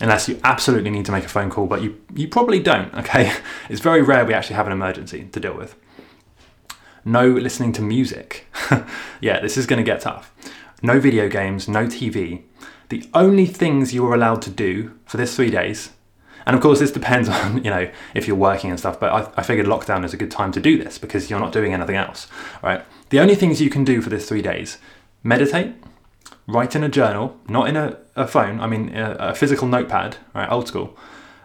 unless 0.00 0.28
you 0.28 0.40
absolutely 0.42 0.90
need 0.90 1.06
to 1.06 1.12
make 1.12 1.24
a 1.24 1.28
phone 1.28 1.50
call, 1.50 1.66
but 1.66 1.82
you, 1.82 2.00
you 2.14 2.28
probably 2.28 2.60
don't, 2.60 2.92
okay? 3.00 3.32
It's 3.68 3.80
very 3.80 4.02
rare 4.02 4.24
we 4.24 4.34
actually 4.34 4.56
have 4.56 4.66
an 4.66 4.72
emergency 4.72 5.28
to 5.32 5.40
deal 5.40 5.56
with. 5.56 5.76
No 7.04 7.26
listening 7.26 7.72
to 7.74 7.82
music. 7.82 8.46
yeah, 9.20 9.40
this 9.40 9.56
is 9.56 9.66
to 9.66 9.82
get 9.82 10.00
tough. 10.00 10.34
No 10.82 11.00
video 11.00 11.28
games, 11.28 11.68
no 11.68 11.86
TV. 11.86 12.42
The 12.88 13.08
only 13.14 13.46
things 13.46 13.94
you 13.94 14.06
are 14.06 14.14
allowed 14.14 14.42
to 14.42 14.50
do 14.50 14.98
for 15.06 15.16
this 15.16 15.36
three 15.36 15.50
days 15.50 15.90
and 16.46 16.56
of 16.56 16.62
course, 16.62 16.78
this 16.78 16.92
depends 16.92 17.28
on 17.28 17.62
you 17.64 17.70
know 17.70 17.90
if 18.14 18.26
you're 18.26 18.36
working 18.36 18.70
and 18.70 18.78
stuff. 18.78 18.98
But 18.98 19.12
I, 19.12 19.40
I 19.40 19.42
figured 19.42 19.66
lockdown 19.66 20.04
is 20.04 20.14
a 20.14 20.16
good 20.16 20.30
time 20.30 20.52
to 20.52 20.60
do 20.60 20.82
this 20.82 20.98
because 20.98 21.30
you're 21.30 21.40
not 21.40 21.52
doing 21.52 21.72
anything 21.72 21.96
else, 21.96 22.26
right? 22.62 22.84
The 23.10 23.20
only 23.20 23.34
things 23.34 23.60
you 23.60 23.70
can 23.70 23.84
do 23.84 24.00
for 24.00 24.10
this 24.10 24.28
three 24.28 24.42
days: 24.42 24.78
meditate, 25.22 25.74
write 26.46 26.74
in 26.74 26.84
a 26.84 26.88
journal, 26.88 27.38
not 27.48 27.68
in 27.68 27.76
a, 27.76 27.98
a 28.16 28.26
phone. 28.26 28.60
I 28.60 28.66
mean, 28.66 28.94
a, 28.96 29.16
a, 29.18 29.34
physical 29.34 29.68
notepad, 29.68 30.16
right? 30.34 30.50
Old 30.50 30.68
school. 30.68 30.96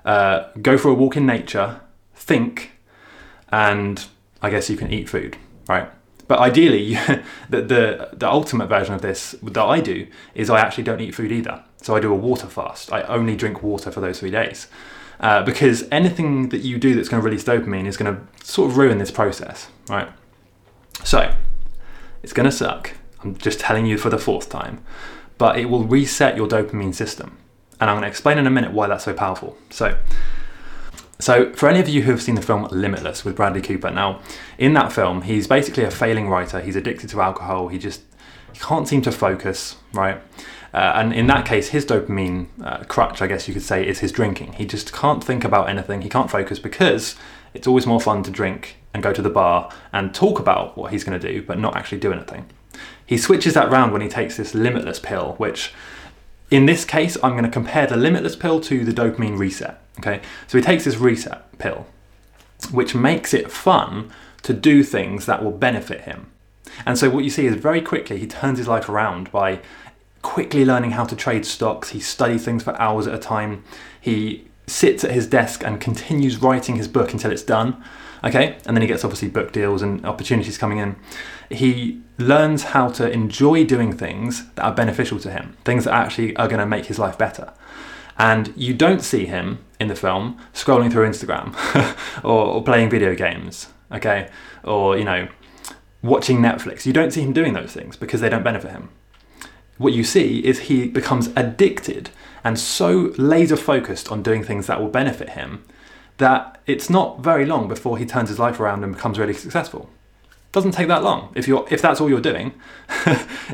Uh, 0.03 0.49
go 0.61 0.77
for 0.77 0.89
a 0.89 0.93
walk 0.93 1.17
in 1.17 1.25
nature, 1.25 1.81
think, 2.13 2.71
and 3.49 4.05
I 4.41 4.49
guess 4.49 4.69
you 4.69 4.77
can 4.77 4.91
eat 4.91 5.09
food, 5.09 5.37
right? 5.67 5.89
But 6.27 6.39
ideally, 6.39 6.93
the, 7.49 7.61
the 7.61 8.09
the 8.13 8.29
ultimate 8.29 8.67
version 8.67 8.93
of 8.93 9.01
this 9.01 9.35
that 9.41 9.63
I 9.63 9.79
do 9.79 10.07
is 10.33 10.49
I 10.49 10.59
actually 10.59 10.83
don't 10.83 11.01
eat 11.01 11.15
food 11.15 11.31
either. 11.31 11.63
So 11.85 11.95
I 11.95 11.99
do 11.99 12.11
a 12.11 12.15
water 12.15 12.47
fast. 12.47 12.91
I 12.91 13.03
only 13.03 13.35
drink 13.35 13.61
water 13.61 13.91
for 13.91 14.01
those 14.01 14.19
three 14.19 14.31
days. 14.31 14.65
Uh, 15.19 15.43
because 15.43 15.87
anything 15.91 16.49
that 16.49 16.61
you 16.61 16.79
do 16.79 16.95
that's 16.95 17.09
going 17.09 17.21
to 17.21 17.23
release 17.23 17.43
dopamine 17.43 17.85
is 17.85 17.95
going 17.95 18.15
to 18.15 18.43
sort 18.43 18.71
of 18.71 18.77
ruin 18.77 18.97
this 18.97 19.11
process, 19.11 19.67
right? 19.87 20.09
So 21.03 21.31
it's 22.23 22.33
going 22.33 22.49
to 22.49 22.51
suck. 22.51 22.93
I'm 23.23 23.37
just 23.37 23.59
telling 23.59 23.85
you 23.85 23.99
for 23.99 24.09
the 24.09 24.17
fourth 24.17 24.49
time, 24.49 24.83
but 25.37 25.59
it 25.59 25.65
will 25.65 25.83
reset 25.83 26.35
your 26.35 26.47
dopamine 26.47 26.95
system. 26.95 27.37
And 27.79 27.87
I'm 27.87 27.97
going 27.97 28.01
to 28.01 28.07
explain 28.07 28.39
in 28.39 28.47
a 28.47 28.49
minute 28.49 28.71
why 28.71 28.87
that's 28.87 29.03
so 29.03 29.13
powerful. 29.13 29.55
So, 29.69 29.95
so 31.19 31.53
for 31.53 31.69
any 31.69 31.79
of 31.79 31.87
you 31.87 32.01
who 32.01 32.09
have 32.09 32.21
seen 32.23 32.33
the 32.33 32.41
film 32.41 32.67
Limitless 32.71 33.23
with 33.23 33.35
Bradley 33.35 33.61
Cooper, 33.61 33.91
now 33.91 34.23
in 34.57 34.73
that 34.73 34.91
film, 34.91 35.21
he's 35.21 35.45
basically 35.45 35.83
a 35.83 35.91
failing 35.91 36.29
writer. 36.29 36.61
He's 36.61 36.75
addicted 36.75 37.11
to 37.11 37.21
alcohol. 37.21 37.67
He 37.67 37.77
just 37.77 38.01
he 38.53 38.59
can't 38.59 38.87
seem 38.87 39.03
to 39.03 39.11
focus, 39.11 39.77
right? 39.93 40.19
Uh, 40.75 40.91
and 40.95 41.13
in 41.13 41.27
that 41.27 41.45
case, 41.45 41.69
his 41.69 41.85
dopamine 41.85 42.47
uh, 42.61 42.83
crutch, 42.83 43.21
I 43.21 43.27
guess 43.27 43.47
you 43.47 43.53
could 43.53 43.63
say, 43.63 43.87
is 43.87 43.99
his 43.99 44.11
drinking. 44.11 44.53
He 44.53 44.65
just 44.65 44.91
can't 44.91 45.23
think 45.23 45.45
about 45.45 45.69
anything, 45.69 46.01
he 46.01 46.09
can't 46.09 46.29
focus 46.29 46.59
because 46.59 47.15
it's 47.53 47.65
always 47.65 47.87
more 47.87 48.01
fun 48.01 48.23
to 48.23 48.31
drink 48.31 48.75
and 48.93 49.01
go 49.01 49.13
to 49.13 49.21
the 49.21 49.29
bar 49.29 49.71
and 49.93 50.13
talk 50.13 50.37
about 50.37 50.77
what 50.77 50.91
he's 50.91 51.05
going 51.05 51.17
to 51.17 51.31
do, 51.31 51.41
but 51.41 51.57
not 51.57 51.77
actually 51.77 51.99
do 51.99 52.11
anything. 52.11 52.47
He 53.05 53.17
switches 53.17 53.53
that 53.53 53.71
round 53.71 53.93
when 53.93 54.01
he 54.01 54.09
takes 54.09 54.35
this 54.35 54.53
limitless 54.53 54.99
pill, 54.99 55.35
which 55.37 55.73
in 56.51 56.65
this 56.65 56.83
case, 56.83 57.15
I'm 57.23 57.31
going 57.31 57.45
to 57.45 57.49
compare 57.49 57.87
the 57.87 57.95
limitless 57.95 58.35
pill 58.35 58.59
to 58.59 58.83
the 58.83 58.91
dopamine 58.91 59.37
reset. 59.37 59.81
Okay, 59.99 60.19
so 60.45 60.57
he 60.57 60.61
takes 60.61 60.83
this 60.83 60.97
reset 60.97 61.57
pill, 61.57 61.87
which 62.69 62.93
makes 62.93 63.33
it 63.33 63.49
fun 63.49 64.11
to 64.43 64.51
do 64.51 64.83
things 64.83 65.25
that 65.25 65.41
will 65.41 65.51
benefit 65.51 66.01
him. 66.01 66.31
And 66.85 66.97
so 66.97 67.09
what 67.09 67.23
you 67.23 67.29
see 67.29 67.45
is 67.45 67.55
very 67.55 67.81
quickly 67.81 68.17
he 68.17 68.27
turns 68.27 68.57
his 68.57 68.67
life 68.67 68.89
around 68.89 69.31
by 69.31 69.61
quickly 70.25 70.65
learning 70.65 70.91
how 70.91 71.05
to 71.05 71.15
trade 71.15 71.45
stocks. 71.45 71.89
He 71.89 71.99
studies 71.99 72.43
things 72.43 72.63
for 72.63 72.75
hours 72.81 73.05
at 73.05 73.13
a 73.13 73.19
time. 73.19 73.63
He 74.01 74.47
sits 74.65 75.03
at 75.03 75.11
his 75.11 75.27
desk 75.27 75.63
and 75.63 75.79
continues 75.79 76.41
writing 76.41 76.77
his 76.77 76.87
book 76.87 77.13
until 77.13 77.31
it's 77.31 77.43
done. 77.43 77.81
Okay, 78.23 78.57
and 78.65 78.75
then 78.75 78.81
he 78.81 78.87
gets 78.87 79.05
obviously 79.05 79.27
book 79.27 79.51
deals 79.51 79.83
and 79.83 80.03
opportunities 80.03 80.57
coming 80.57 80.79
in. 80.79 80.95
He 81.51 82.01
learns 82.17 82.63
how 82.63 82.89
to 82.89 83.09
enjoy 83.11 83.65
doing 83.65 83.95
things 83.95 84.51
that 84.55 84.63
are 84.63 84.73
beneficial 84.73 85.19
to 85.19 85.29
him, 85.29 85.57
things 85.63 85.83
that 85.83 85.93
actually 85.93 86.35
are 86.37 86.47
going 86.47 86.59
to 86.59 86.65
make 86.65 86.87
his 86.87 86.97
life 86.97 87.19
better. 87.19 87.53
And 88.17 88.51
you 88.57 88.73
don't 88.73 89.01
see 89.01 89.27
him 89.27 89.63
in 89.79 89.89
the 89.89 89.95
film 89.95 90.39
scrolling 90.55 90.91
through 90.91 91.07
Instagram 91.07 91.53
or, 92.23 92.45
or 92.45 92.63
playing 92.63 92.89
video 92.89 93.13
games, 93.13 93.67
okay, 93.91 94.31
or 94.63 94.97
you 94.97 95.03
know, 95.03 95.27
watching 96.01 96.39
Netflix. 96.39 96.87
You 96.87 96.93
don't 96.93 97.11
see 97.11 97.21
him 97.21 97.31
doing 97.31 97.53
those 97.53 97.73
things 97.73 97.95
because 97.95 98.21
they 98.21 98.29
don't 98.29 98.43
benefit 98.43 98.71
him. 98.71 98.89
What 99.77 99.93
you 99.93 100.03
see 100.03 100.39
is 100.39 100.59
he 100.59 100.87
becomes 100.87 101.27
addicted 101.35 102.09
and 102.43 102.59
so 102.59 103.13
laser 103.17 103.57
focused 103.57 104.11
on 104.11 104.23
doing 104.23 104.43
things 104.43 104.67
that 104.67 104.79
will 104.79 104.89
benefit 104.89 105.29
him 105.29 105.63
that 106.17 106.61
it's 106.65 106.89
not 106.89 107.19
very 107.19 107.45
long 107.45 107.67
before 107.67 107.97
he 107.97 108.05
turns 108.05 108.29
his 108.29 108.39
life 108.39 108.59
around 108.59 108.83
and 108.83 108.93
becomes 108.93 109.19
really 109.19 109.33
successful. 109.33 109.89
Doesn't 110.51 110.71
take 110.71 110.87
that 110.87 111.03
long. 111.03 111.33
If 111.35 111.47
you're 111.47 111.67
if 111.69 111.81
that's 111.81 111.99
all 111.99 112.09
you're 112.09 112.21
doing, 112.21 112.53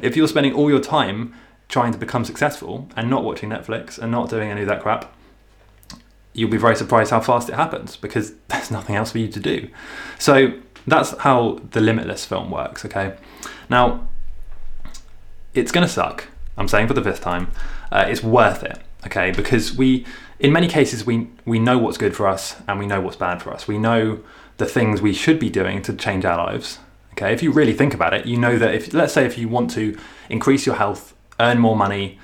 if 0.03 0.15
you're 0.15 0.27
spending 0.27 0.53
all 0.53 0.69
your 0.69 0.79
time 0.79 1.33
trying 1.67 1.91
to 1.93 1.97
become 1.97 2.25
successful 2.25 2.87
and 2.95 3.09
not 3.09 3.23
watching 3.23 3.49
Netflix 3.49 3.97
and 3.97 4.11
not 4.11 4.29
doing 4.29 4.51
any 4.51 4.61
of 4.61 4.67
that 4.67 4.81
crap, 4.81 5.11
you'll 6.33 6.51
be 6.51 6.57
very 6.57 6.75
surprised 6.75 7.09
how 7.09 7.19
fast 7.19 7.49
it 7.49 7.55
happens 7.55 7.95
because 7.95 8.33
there's 8.49 8.69
nothing 8.69 8.95
else 8.95 9.11
for 9.11 9.17
you 9.17 9.27
to 9.29 9.39
do. 9.39 9.69
So 10.19 10.59
that's 10.85 11.17
how 11.19 11.59
the 11.71 11.81
Limitless 11.81 12.25
film 12.25 12.51
works, 12.51 12.85
okay? 12.85 13.15
Now, 13.69 14.07
it's 15.53 15.71
going 15.71 15.85
to 15.85 15.91
suck. 15.91 16.27
I'm 16.57 16.67
saying 16.67 16.87
for 16.87 16.93
the 16.93 17.03
fifth 17.03 17.21
time. 17.21 17.51
Uh, 17.91 18.05
it's 18.07 18.23
worth 18.23 18.63
it, 18.63 18.79
okay? 19.05 19.31
Because 19.31 19.75
we, 19.75 20.05
in 20.39 20.51
many 20.51 20.67
cases, 20.67 21.05
we, 21.05 21.27
we 21.45 21.59
know 21.59 21.77
what's 21.77 21.97
good 21.97 22.15
for 22.15 22.27
us 22.27 22.55
and 22.67 22.79
we 22.79 22.85
know 22.85 23.01
what's 23.01 23.17
bad 23.17 23.41
for 23.41 23.53
us. 23.53 23.67
We 23.67 23.77
know 23.77 24.21
the 24.57 24.65
things 24.65 25.01
we 25.01 25.13
should 25.13 25.39
be 25.39 25.49
doing 25.49 25.81
to 25.83 25.93
change 25.93 26.25
our 26.25 26.37
lives. 26.37 26.79
Okay, 27.13 27.33
if 27.33 27.43
you 27.43 27.51
really 27.51 27.73
think 27.73 27.93
about 27.93 28.13
it, 28.13 28.25
you 28.25 28.37
know 28.37 28.57
that 28.57 28.73
if, 28.73 28.93
let's 28.93 29.13
say, 29.13 29.25
if 29.25 29.37
you 29.37 29.49
want 29.49 29.71
to 29.71 29.97
increase 30.29 30.65
your 30.65 30.75
health, 30.75 31.13
earn 31.39 31.59
more 31.59 31.75
money, 31.75 32.19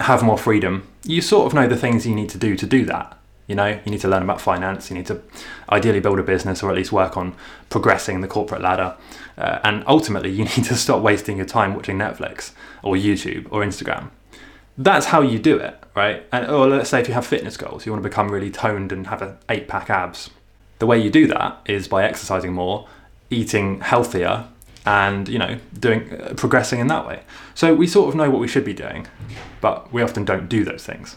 have 0.00 0.22
more 0.22 0.38
freedom, 0.38 0.86
you 1.04 1.20
sort 1.20 1.46
of 1.46 1.54
know 1.54 1.66
the 1.66 1.76
things 1.76 2.06
you 2.06 2.14
need 2.14 2.28
to 2.30 2.38
do 2.38 2.56
to 2.56 2.66
do 2.66 2.84
that. 2.84 3.15
You 3.46 3.54
know, 3.54 3.66
you 3.66 3.92
need 3.92 4.00
to 4.00 4.08
learn 4.08 4.22
about 4.22 4.40
finance, 4.40 4.90
you 4.90 4.96
need 4.96 5.06
to 5.06 5.22
ideally 5.70 6.00
build 6.00 6.18
a 6.18 6.22
business 6.22 6.62
or 6.62 6.70
at 6.70 6.76
least 6.76 6.90
work 6.90 7.16
on 7.16 7.34
progressing 7.70 8.20
the 8.20 8.28
corporate 8.28 8.60
ladder. 8.60 8.96
Uh, 9.38 9.60
and 9.62 9.84
ultimately, 9.86 10.30
you 10.30 10.44
need 10.56 10.64
to 10.64 10.74
stop 10.74 11.02
wasting 11.02 11.36
your 11.36 11.46
time 11.46 11.74
watching 11.74 11.96
Netflix 11.98 12.52
or 12.82 12.94
YouTube 12.94 13.46
or 13.50 13.62
Instagram. 13.62 14.10
That's 14.78 15.06
how 15.06 15.22
you 15.22 15.38
do 15.38 15.56
it, 15.56 15.82
right? 15.94 16.24
And, 16.32 16.50
or 16.50 16.66
let's 16.66 16.90
say 16.90 17.00
if 17.00 17.08
you 17.08 17.14
have 17.14 17.26
fitness 17.26 17.56
goals, 17.56 17.86
you 17.86 17.92
want 17.92 18.02
to 18.02 18.08
become 18.08 18.30
really 18.30 18.50
toned 18.50 18.92
and 18.92 19.06
have 19.06 19.22
an 19.22 19.38
eight 19.48 19.68
pack 19.68 19.88
abs. 19.88 20.30
The 20.78 20.86
way 20.86 20.98
you 20.98 21.10
do 21.10 21.26
that 21.28 21.60
is 21.66 21.88
by 21.88 22.04
exercising 22.04 22.52
more, 22.52 22.86
eating 23.30 23.80
healthier, 23.80 24.46
and 24.86 25.28
you 25.28 25.38
know 25.38 25.58
doing 25.78 26.12
uh, 26.12 26.32
progressing 26.36 26.78
in 26.78 26.86
that 26.86 27.06
way. 27.06 27.22
So 27.54 27.74
we 27.74 27.86
sort 27.86 28.08
of 28.08 28.14
know 28.14 28.30
what 28.30 28.40
we 28.40 28.48
should 28.48 28.64
be 28.64 28.72
doing, 28.72 29.06
but 29.60 29.92
we 29.92 30.02
often 30.02 30.24
don't 30.24 30.48
do 30.48 30.64
those 30.64 30.84
things. 30.84 31.16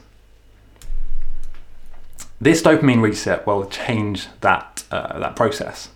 This 2.41 2.61
dopamine 2.61 3.01
reset 3.01 3.45
will 3.45 3.65
change 3.65 4.27
that 4.41 4.83
uh, 4.91 5.19
that 5.19 5.35
process. 5.35 5.89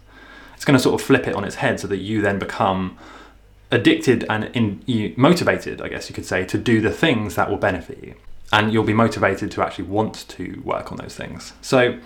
It's 0.56 0.66
going 0.66 0.78
to 0.78 0.84
sort 0.84 1.00
of 1.00 1.06
flip 1.06 1.28
it 1.28 1.36
on 1.36 1.44
its 1.44 1.56
head 1.56 1.80
so 1.80 1.88
that 1.88 1.98
you 1.98 2.22
then 2.22 2.40
become 2.40 2.98
addicted 3.72 4.24
and 4.30 4.46
in, 4.54 5.14
motivated, 5.18 5.82
I 5.82 5.90
guess 5.90 6.10
you 6.10 6.16
could 6.16 6.26
say, 6.26 6.46
to 6.46 6.58
do 6.58 6.80
the 6.80 6.92
things 6.92 7.36
that 7.36 7.50
will 7.50 7.58
benefit 7.58 8.04
you. 8.04 8.16
And 8.52 8.72
you'll 8.72 8.84
be 8.84 8.94
motivated 8.94 9.52
to 9.52 9.64
actually 9.64 9.86
want 9.86 10.28
to 10.30 10.62
work 10.64 10.92
on 10.92 10.98
those 11.00 11.16
things. 11.16 11.54
So 11.62 11.98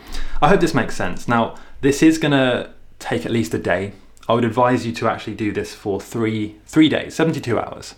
I 0.42 0.48
hope 0.48 0.62
this 0.62 0.74
makes 0.74 0.96
sense. 0.96 1.28
Now, 1.28 1.56
this 1.82 2.02
is 2.02 2.18
going 2.18 2.32
to 2.32 2.72
take 3.00 3.26
at 3.26 3.32
least 3.32 3.54
a 3.54 3.60
day. 3.60 3.92
I 4.30 4.34
would 4.34 4.46
advise 4.46 4.86
you 4.86 4.94
to 4.94 5.10
actually 5.10 5.36
do 5.36 5.52
this 5.52 5.76
for 5.76 6.00
three 6.00 6.56
three 6.66 6.90
days, 6.90 7.16
72 7.16 7.60
hours. 7.60 7.96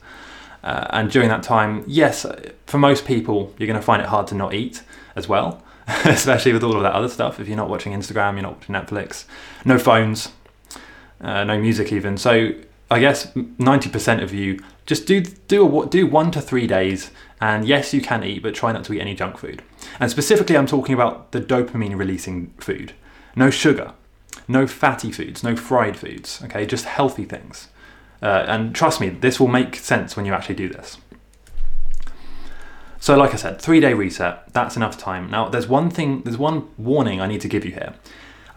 Uh, 0.63 0.87
and 0.89 1.09
during 1.09 1.29
that 1.29 1.43
time, 1.43 1.83
yes, 1.87 2.25
for 2.65 2.77
most 2.77 3.05
people, 3.05 3.53
you're 3.57 3.67
going 3.67 3.79
to 3.79 3.85
find 3.85 4.01
it 4.01 4.09
hard 4.09 4.27
to 4.27 4.35
not 4.35 4.53
eat 4.53 4.83
as 5.15 5.29
well. 5.29 5.63
especially 6.05 6.53
with 6.53 6.63
all 6.63 6.75
of 6.75 6.83
that 6.83 6.93
other 6.93 7.09
stuff. 7.09 7.39
If 7.39 7.47
you're 7.47 7.57
not 7.57 7.69
watching 7.69 7.93
Instagram, 7.93 8.33
you're 8.33 8.43
not 8.43 8.55
watching 8.57 8.75
Netflix, 8.75 9.25
no 9.65 9.79
phones, 9.79 10.29
uh, 11.21 11.43
no 11.43 11.59
music 11.59 11.91
even. 11.91 12.17
So 12.17 12.51
I 12.91 12.99
guess 12.99 13.27
90% 13.33 14.21
of 14.21 14.33
you 14.33 14.59
just 14.85 15.05
do 15.05 15.21
do 15.21 15.81
a, 15.81 15.85
do 15.87 16.05
one 16.07 16.31
to 16.31 16.41
three 16.41 16.67
days, 16.67 17.11
and 17.41 17.67
yes, 17.67 17.93
you 17.93 18.01
can 18.01 18.23
eat, 18.23 18.43
but 18.43 18.55
try 18.55 18.71
not 18.71 18.83
to 18.85 18.93
eat 18.93 19.01
any 19.01 19.15
junk 19.15 19.37
food. 19.37 19.63
And 19.99 20.09
specifically, 20.11 20.57
I'm 20.57 20.67
talking 20.67 20.93
about 20.93 21.31
the 21.31 21.41
dopamine 21.41 21.97
releasing 21.97 22.47
food. 22.59 22.93
No 23.35 23.49
sugar, 23.49 23.93
no 24.47 24.67
fatty 24.67 25.11
foods, 25.11 25.43
no 25.43 25.55
fried 25.55 25.97
foods. 25.97 26.41
Okay, 26.43 26.65
just 26.65 26.85
healthy 26.85 27.25
things. 27.25 27.69
Uh, 28.21 28.45
and 28.47 28.75
trust 28.75 28.99
me, 28.99 29.09
this 29.09 29.39
will 29.39 29.47
make 29.47 29.75
sense 29.75 30.15
when 30.15 30.25
you 30.25 30.33
actually 30.33 30.55
do 30.55 30.69
this. 30.69 30.97
So, 32.99 33.15
like 33.17 33.33
I 33.33 33.37
said, 33.37 33.61
three 33.61 33.79
day 33.79 33.93
reset, 33.93 34.51
that's 34.53 34.75
enough 34.75 34.97
time. 34.97 35.31
Now, 35.31 35.47
there's 35.47 35.67
one 35.67 35.89
thing, 35.89 36.21
there's 36.23 36.37
one 36.37 36.67
warning 36.77 37.21
I 37.21 37.27
need 37.27 37.41
to 37.41 37.47
give 37.47 37.63
you 37.63 37.71
here. 37.71 37.93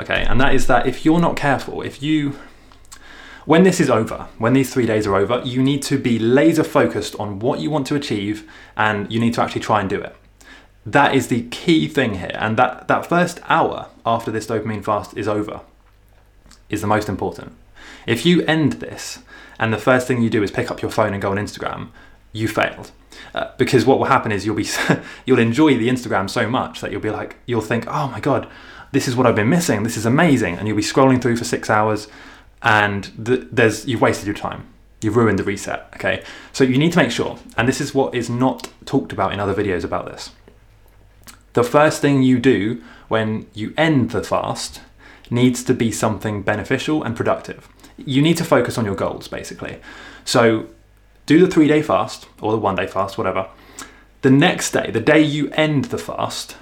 Okay, 0.01 0.25
and 0.25 0.41
that 0.41 0.55
is 0.55 0.67
that 0.67 0.87
if 0.87 1.05
you're 1.05 1.21
not 1.21 1.37
careful, 1.37 1.83
if 1.83 2.03
you, 2.03 2.39
when 3.45 3.63
this 3.63 3.79
is 3.79 3.89
over, 3.89 4.27
when 4.39 4.53
these 4.53 4.73
three 4.73 4.87
days 4.87 5.07
are 5.07 5.15
over, 5.15 5.41
you 5.45 5.63
need 5.63 5.83
to 5.85 5.99
be 5.99 6.19
laser 6.19 6.65
focused 6.65 7.15
on 7.21 7.39
what 7.39 7.61
you 7.61 7.71
want 7.71 7.87
to 7.89 7.95
achieve 7.95 8.51
and 8.77 9.11
you 9.13 9.21
need 9.21 9.35
to 9.35 9.43
actually 9.43 9.61
try 9.61 9.81
and 9.81 9.89
do 9.89 10.01
it. 10.01 10.17
That 10.85 11.15
is 11.15 11.29
the 11.29 11.43
key 11.51 11.87
thing 11.87 12.15
here. 12.15 12.35
And 12.35 12.57
that, 12.57 12.89
that 12.89 13.07
first 13.07 13.39
hour 13.45 13.89
after 14.05 14.33
this 14.33 14.47
dopamine 14.47 14.85
fast 14.85 15.17
is 15.17 15.29
over 15.29 15.61
is 16.69 16.81
the 16.81 16.89
most 16.89 17.09
important. 17.09 17.55
If 18.07 18.27
you 18.27 18.43
end 18.43 18.75
this 18.75 19.21
and 19.59 19.73
the 19.73 19.79
first 19.79 20.09
thing 20.09 20.23
you 20.23 20.31
do 20.31 20.43
is 20.43 20.51
pick 20.51 20.71
up 20.71 20.83
your 20.83 20.91
phone 20.91 21.13
and 21.13 21.23
go 21.23 21.31
on 21.31 21.37
Instagram, 21.37 21.91
you 22.33 22.49
failed. 22.49 22.91
Uh, 23.35 23.51
because 23.57 23.85
what 23.85 23.99
will 23.99 24.07
happen 24.07 24.33
is 24.33 24.45
you'll 24.45 24.57
be 24.57 24.67
you'll 25.27 25.39
enjoy 25.39 25.77
the 25.77 25.89
Instagram 25.89 26.29
so 26.29 26.49
much 26.49 26.81
that 26.81 26.91
you'll 26.91 27.01
be 27.01 27.11
like 27.11 27.37
you'll 27.47 27.61
think 27.61 27.85
oh 27.87 28.09
my 28.09 28.21
god 28.21 28.49
this 28.93 29.09
is 29.09 29.17
what 29.17 29.27
I've 29.27 29.35
been 29.35 29.49
missing. 29.49 29.83
This 29.83 29.97
is 29.97 30.07
amazing. 30.07 30.57
And 30.57 30.69
you'll 30.69 30.77
be 30.77 30.83
scrolling 30.83 31.21
through 31.21 31.37
for 31.37 31.45
six 31.45 31.69
hours 31.69 32.09
and 32.63 33.05
the, 33.19 33.49
there's 33.51 33.87
you've 33.87 34.01
wasted 34.01 34.27
your 34.27 34.37
time. 34.37 34.69
You've 35.01 35.17
ruined 35.17 35.39
the 35.39 35.45
reset 35.45 35.89
okay? 35.97 36.23
So 36.53 36.63
you 36.63 36.79
need 36.79 36.93
to 36.93 36.99
make 36.99 37.11
sure 37.11 37.39
and 37.57 37.67
this 37.67 37.81
is 37.81 37.95
what 37.95 38.15
is 38.15 38.31
not 38.31 38.69
talked 38.85 39.13
about 39.13 39.33
in 39.33 39.41
other 39.41 39.55
videos 39.55 39.83
about 39.83 40.07
this. 40.07 40.31
The 41.55 41.65
first 41.65 42.01
thing 42.01 42.23
you 42.23 42.39
do 42.39 42.83
when 43.09 43.47
you 43.53 43.75
end 43.77 44.11
the 44.11 44.23
fast 44.23 44.81
needs 45.29 45.65
to 45.65 45.75
be 45.75 45.91
something 45.91 46.43
beneficial 46.43 47.03
and 47.03 47.17
productive. 47.17 47.69
You 47.97 48.23
need 48.23 48.37
to 48.37 48.45
focus 48.45 48.79
on 48.79 48.85
your 48.85 48.95
goals 48.95 49.27
basically. 49.27 49.81
So 50.25 50.69
do 51.33 51.47
the 51.47 51.51
three 51.51 51.69
day 51.69 51.83
fast 51.83 52.29
or 52.41 52.53
the 52.53 52.59
one 52.59 52.75
day 52.75 52.87
fast, 52.87 53.17
whatever. 53.17 53.49
The 54.21 54.31
next 54.31 54.73
day, 54.73 54.91
the 54.91 55.01
day 55.01 55.21
you 55.21 55.51
end 55.53 55.87
the 55.87 55.99
fast, 55.99 56.57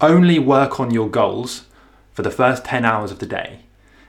only 0.00 0.38
work 0.38 0.78
on 0.78 0.90
your 0.90 1.08
goals 1.08 1.64
for 2.12 2.22
the 2.22 2.30
first 2.30 2.64
10 2.64 2.84
hours 2.84 3.10
of 3.10 3.18
the 3.18 3.26
day. 3.26 3.60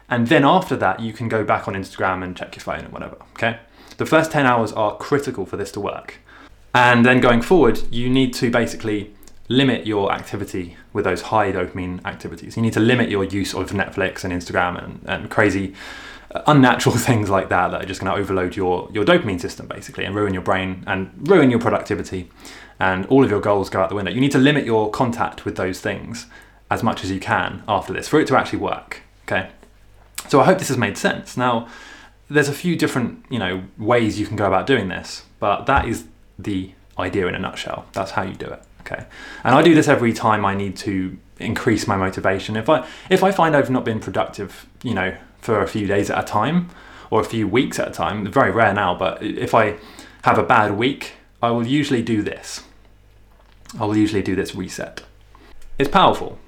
And 0.10 0.28
then 0.28 0.44
after 0.44 0.76
that, 0.78 1.00
you 1.00 1.14
can 1.14 1.28
go 1.28 1.44
back 1.44 1.68
on 1.68 1.74
Instagram 1.74 2.24
and 2.24 2.36
check 2.36 2.56
your 2.56 2.64
phone 2.64 2.80
and 2.80 2.94
whatever. 2.94 3.18
Okay? 3.34 3.60
The 3.98 4.06
first 4.06 4.32
10 4.32 4.46
hours 4.46 4.72
are 4.74 4.96
critical 4.98 5.46
for 5.46 5.58
this 5.58 5.72
to 5.74 5.80
work. 5.80 6.20
And 6.74 7.06
then 7.06 7.20
going 7.20 7.42
forward, 7.42 7.82
you 7.92 8.10
need 8.10 8.34
to 8.36 8.52
basically 8.52 9.14
limit 9.50 9.88
your 9.88 10.12
activity 10.12 10.76
with 10.92 11.06
those 11.06 11.22
high 11.24 11.52
dopamine 11.52 12.06
activities. 12.06 12.58
You 12.58 12.62
need 12.62 12.74
to 12.74 12.82
limit 12.82 13.10
your 13.10 13.24
use 13.24 13.54
of 13.54 13.72
Netflix 13.72 14.24
and 14.26 14.34
Instagram 14.34 14.84
and, 14.84 15.00
and 15.06 15.30
crazy 15.30 15.74
unnatural 16.46 16.96
things 16.98 17.30
like 17.30 17.50
that 17.50 17.70
that 17.72 17.84
are 17.84 17.86
just 17.86 18.02
going 18.02 18.14
to 18.14 18.20
overload 18.20 18.56
your, 18.56 18.90
your 18.92 19.06
dopamine 19.06 19.40
system 19.40 19.68
basically 19.68 20.06
and 20.06 20.16
ruin 20.16 20.34
your 20.34 20.44
brain 20.44 20.84
and 20.88 21.12
ruin 21.28 21.50
your 21.50 21.60
productivity 21.60 22.30
and 22.80 23.06
all 23.08 23.24
of 23.24 23.30
your 23.30 23.42
goals 23.42 23.70
go 23.70 23.82
out 23.82 23.90
the 23.90 23.96
window. 23.96 24.12
You 24.12 24.22
need 24.22 24.32
to 24.34 24.38
limit 24.38 24.66
your 24.66 24.92
contact 24.92 25.46
with 25.46 25.56
those 25.56 25.80
things 25.80 26.28
as 26.70 26.84
much 26.84 27.04
as 27.04 27.12
you 27.12 27.20
can 27.20 27.64
after 27.68 27.94
this 27.94 28.08
for 28.08 28.20
it 28.20 28.28
to 28.28 28.38
actually 28.38 28.60
work. 28.60 29.02
Okay. 29.24 29.50
So 30.28 30.40
I 30.40 30.46
hope 30.46 30.60
this 30.60 30.68
has 30.68 30.78
made 30.78 30.98
sense. 30.98 31.38
Now, 31.38 31.68
there's 32.30 32.50
a 32.50 32.54
few 32.54 32.76
different, 32.76 33.26
you 33.30 33.40
know, 33.40 33.64
ways 33.78 34.20
you 34.20 34.28
can 34.28 34.36
go 34.36 34.46
about 34.46 34.68
doing 34.68 34.90
this, 34.90 35.24
but 35.40 35.66
that 35.66 35.88
is 35.88 36.06
the 36.38 36.72
idea 37.00 37.28
in 37.28 37.36
a 37.36 37.40
nutshell. 37.40 37.86
That's 37.94 38.12
how 38.12 38.24
you 38.24 38.34
do 38.34 38.48
it. 38.48 38.62
Okay. 38.82 39.06
And 39.44 39.56
I 39.56 39.62
do 39.62 39.74
this 39.74 39.88
every 39.88 40.14
time 40.14 40.46
I 40.46 40.56
need 40.56 40.76
to 40.78 41.18
increase 41.40 41.88
my 41.88 41.96
motivation. 41.96 42.56
If 42.56 42.70
I 42.70 42.88
if 43.10 43.24
I 43.24 43.32
find 43.32 43.56
I've 43.56 43.70
not 43.70 43.86
been 43.86 44.00
productive, 44.00 44.66
you 44.84 44.94
know, 44.94 45.16
for 45.40 45.62
a 45.62 45.68
few 45.68 45.88
days 45.88 46.10
at 46.10 46.24
a 46.24 46.28
time 46.28 46.70
or 47.10 47.22
a 47.22 47.26
few 47.26 47.48
weeks 47.48 47.80
at 47.80 47.88
a 47.88 47.92
time. 47.92 48.30
Very 48.32 48.52
rare 48.52 48.74
now, 48.74 48.96
but 48.96 49.22
if 49.22 49.54
I 49.54 49.78
have 50.24 50.38
a 50.38 50.44
bad 50.44 50.78
week, 50.78 51.14
I 51.42 51.52
will 51.52 51.66
usually 51.66 52.02
do 52.02 52.22
this. 52.22 52.64
I 53.80 53.86
will 53.86 53.98
usually 53.98 54.24
do 54.24 54.36
this 54.36 54.56
reset. 54.56 55.04
It's 55.78 55.90
powerful. 55.90 56.40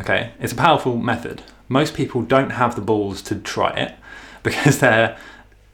Okay, 0.00 0.32
it's 0.40 0.52
a 0.52 0.56
powerful 0.56 0.96
method. 0.96 1.42
Most 1.68 1.94
people 1.94 2.22
don't 2.22 2.50
have 2.50 2.74
the 2.74 2.80
balls 2.80 3.22
to 3.22 3.36
try 3.36 3.70
it 3.70 3.94
because 4.42 4.78
they're, 4.78 5.16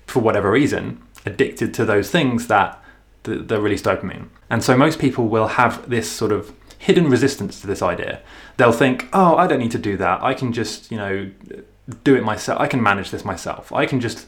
for 0.06 0.20
whatever 0.20 0.50
reason, 0.50 1.02
addicted 1.24 1.72
to 1.74 1.84
those 1.84 2.10
things 2.10 2.46
that 2.48 2.82
that, 3.24 3.60
release 3.60 3.82
dopamine. 3.82 4.28
And 4.50 4.62
so 4.62 4.76
most 4.76 4.98
people 4.98 5.28
will 5.28 5.48
have 5.48 5.88
this 5.88 6.10
sort 6.10 6.32
of 6.32 6.54
hidden 6.78 7.08
resistance 7.10 7.60
to 7.60 7.66
this 7.66 7.82
idea. 7.82 8.20
They'll 8.56 8.72
think, 8.72 9.08
oh, 9.12 9.36
I 9.36 9.46
don't 9.46 9.58
need 9.58 9.72
to 9.72 9.78
do 9.78 9.96
that. 9.98 10.22
I 10.22 10.34
can 10.34 10.52
just, 10.52 10.90
you 10.90 10.96
know, 10.96 11.30
do 12.04 12.14
it 12.14 12.24
myself. 12.24 12.60
I 12.60 12.66
can 12.66 12.82
manage 12.82 13.10
this 13.10 13.24
myself. 13.24 13.72
I 13.72 13.86
can 13.86 14.00
just 14.00 14.26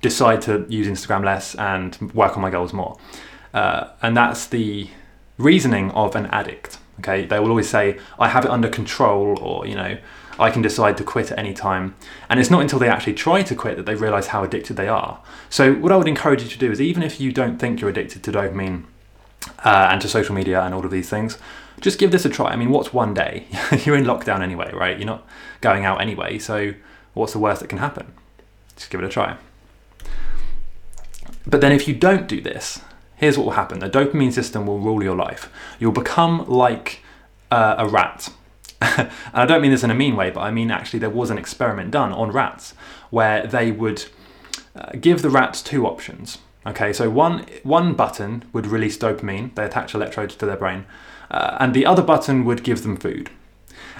decide 0.00 0.42
to 0.42 0.64
use 0.68 0.86
Instagram 0.86 1.24
less 1.24 1.54
and 1.56 1.96
work 2.12 2.36
on 2.36 2.42
my 2.42 2.50
goals 2.50 2.72
more. 2.72 2.96
Uh, 3.52 3.88
and 4.02 4.16
that's 4.16 4.46
the 4.46 4.88
reasoning 5.38 5.90
of 5.92 6.14
an 6.14 6.26
addict. 6.26 6.78
Okay, 7.00 7.26
they 7.26 7.38
will 7.38 7.50
always 7.50 7.68
say, 7.68 7.98
I 8.18 8.28
have 8.28 8.44
it 8.44 8.50
under 8.50 8.68
control, 8.68 9.38
or, 9.40 9.66
you 9.66 9.76
know, 9.76 9.98
I 10.38 10.50
can 10.50 10.62
decide 10.62 10.96
to 10.96 11.04
quit 11.04 11.30
at 11.30 11.38
any 11.38 11.54
time. 11.54 11.94
And 12.28 12.40
it's 12.40 12.50
not 12.50 12.60
until 12.60 12.80
they 12.80 12.88
actually 12.88 13.14
try 13.14 13.42
to 13.42 13.54
quit 13.54 13.76
that 13.76 13.86
they 13.86 13.94
realize 13.94 14.28
how 14.28 14.42
addicted 14.42 14.76
they 14.76 14.88
are. 14.88 15.20
So, 15.48 15.74
what 15.74 15.92
I 15.92 15.96
would 15.96 16.08
encourage 16.08 16.42
you 16.42 16.48
to 16.48 16.58
do 16.58 16.72
is, 16.72 16.80
even 16.80 17.04
if 17.04 17.20
you 17.20 17.32
don't 17.32 17.58
think 17.58 17.80
you're 17.80 17.90
addicted 17.90 18.24
to 18.24 18.32
dopamine 18.32 18.84
uh, 19.64 19.88
and 19.90 20.00
to 20.00 20.08
social 20.08 20.34
media 20.34 20.60
and 20.62 20.74
all 20.74 20.84
of 20.84 20.90
these 20.90 21.08
things, 21.08 21.38
just 21.80 21.98
give 21.98 22.10
this 22.10 22.24
a 22.24 22.28
try. 22.28 22.50
I 22.50 22.56
mean, 22.56 22.70
what's 22.70 22.92
one 22.92 23.14
day? 23.14 23.46
you're 23.84 23.96
in 23.96 24.04
lockdown 24.04 24.40
anyway, 24.40 24.72
right? 24.72 24.98
You're 24.98 25.06
not 25.06 25.26
going 25.60 25.84
out 25.84 26.00
anyway. 26.00 26.38
So, 26.38 26.74
what's 27.14 27.32
the 27.32 27.38
worst 27.38 27.60
that 27.60 27.68
can 27.68 27.78
happen? 27.78 28.12
Just 28.76 28.90
give 28.90 29.00
it 29.00 29.06
a 29.06 29.08
try. 29.08 29.36
But 31.46 31.60
then, 31.60 31.72
if 31.72 31.88
you 31.88 31.94
don't 31.94 32.26
do 32.26 32.40
this, 32.40 32.80
here's 33.16 33.36
what 33.36 33.44
will 33.44 33.52
happen 33.52 33.78
the 33.78 33.90
dopamine 33.90 34.32
system 34.32 34.66
will 34.66 34.78
rule 34.78 35.02
your 35.02 35.16
life. 35.16 35.50
You'll 35.78 35.92
become 35.92 36.48
like 36.48 37.00
uh, 37.50 37.76
a 37.78 37.88
rat 37.88 38.30
and 38.80 39.10
I 39.32 39.44
don't 39.44 39.60
mean 39.60 39.72
this 39.72 39.82
in 39.82 39.90
a 39.90 39.94
mean 39.94 40.14
way, 40.14 40.30
but 40.30 40.40
I 40.40 40.50
mean 40.50 40.70
actually 40.70 41.00
there 41.00 41.10
was 41.10 41.30
an 41.30 41.38
experiment 41.38 41.90
done 41.90 42.12
on 42.12 42.30
rats 42.30 42.74
where 43.10 43.46
they 43.46 43.72
would 43.72 44.04
uh, 44.76 44.92
give 45.00 45.22
the 45.22 45.30
rats 45.30 45.62
two 45.62 45.86
options. 45.86 46.38
Okay, 46.66 46.92
so 46.92 47.10
one 47.10 47.44
one 47.62 47.94
button 47.94 48.44
would 48.52 48.66
release 48.66 48.96
dopamine. 48.96 49.54
They 49.54 49.64
attach 49.64 49.94
electrodes 49.94 50.36
to 50.36 50.46
their 50.46 50.56
brain, 50.56 50.86
uh, 51.30 51.56
and 51.60 51.74
the 51.74 51.86
other 51.86 52.02
button 52.02 52.44
would 52.44 52.62
give 52.62 52.82
them 52.82 52.96
food. 52.96 53.30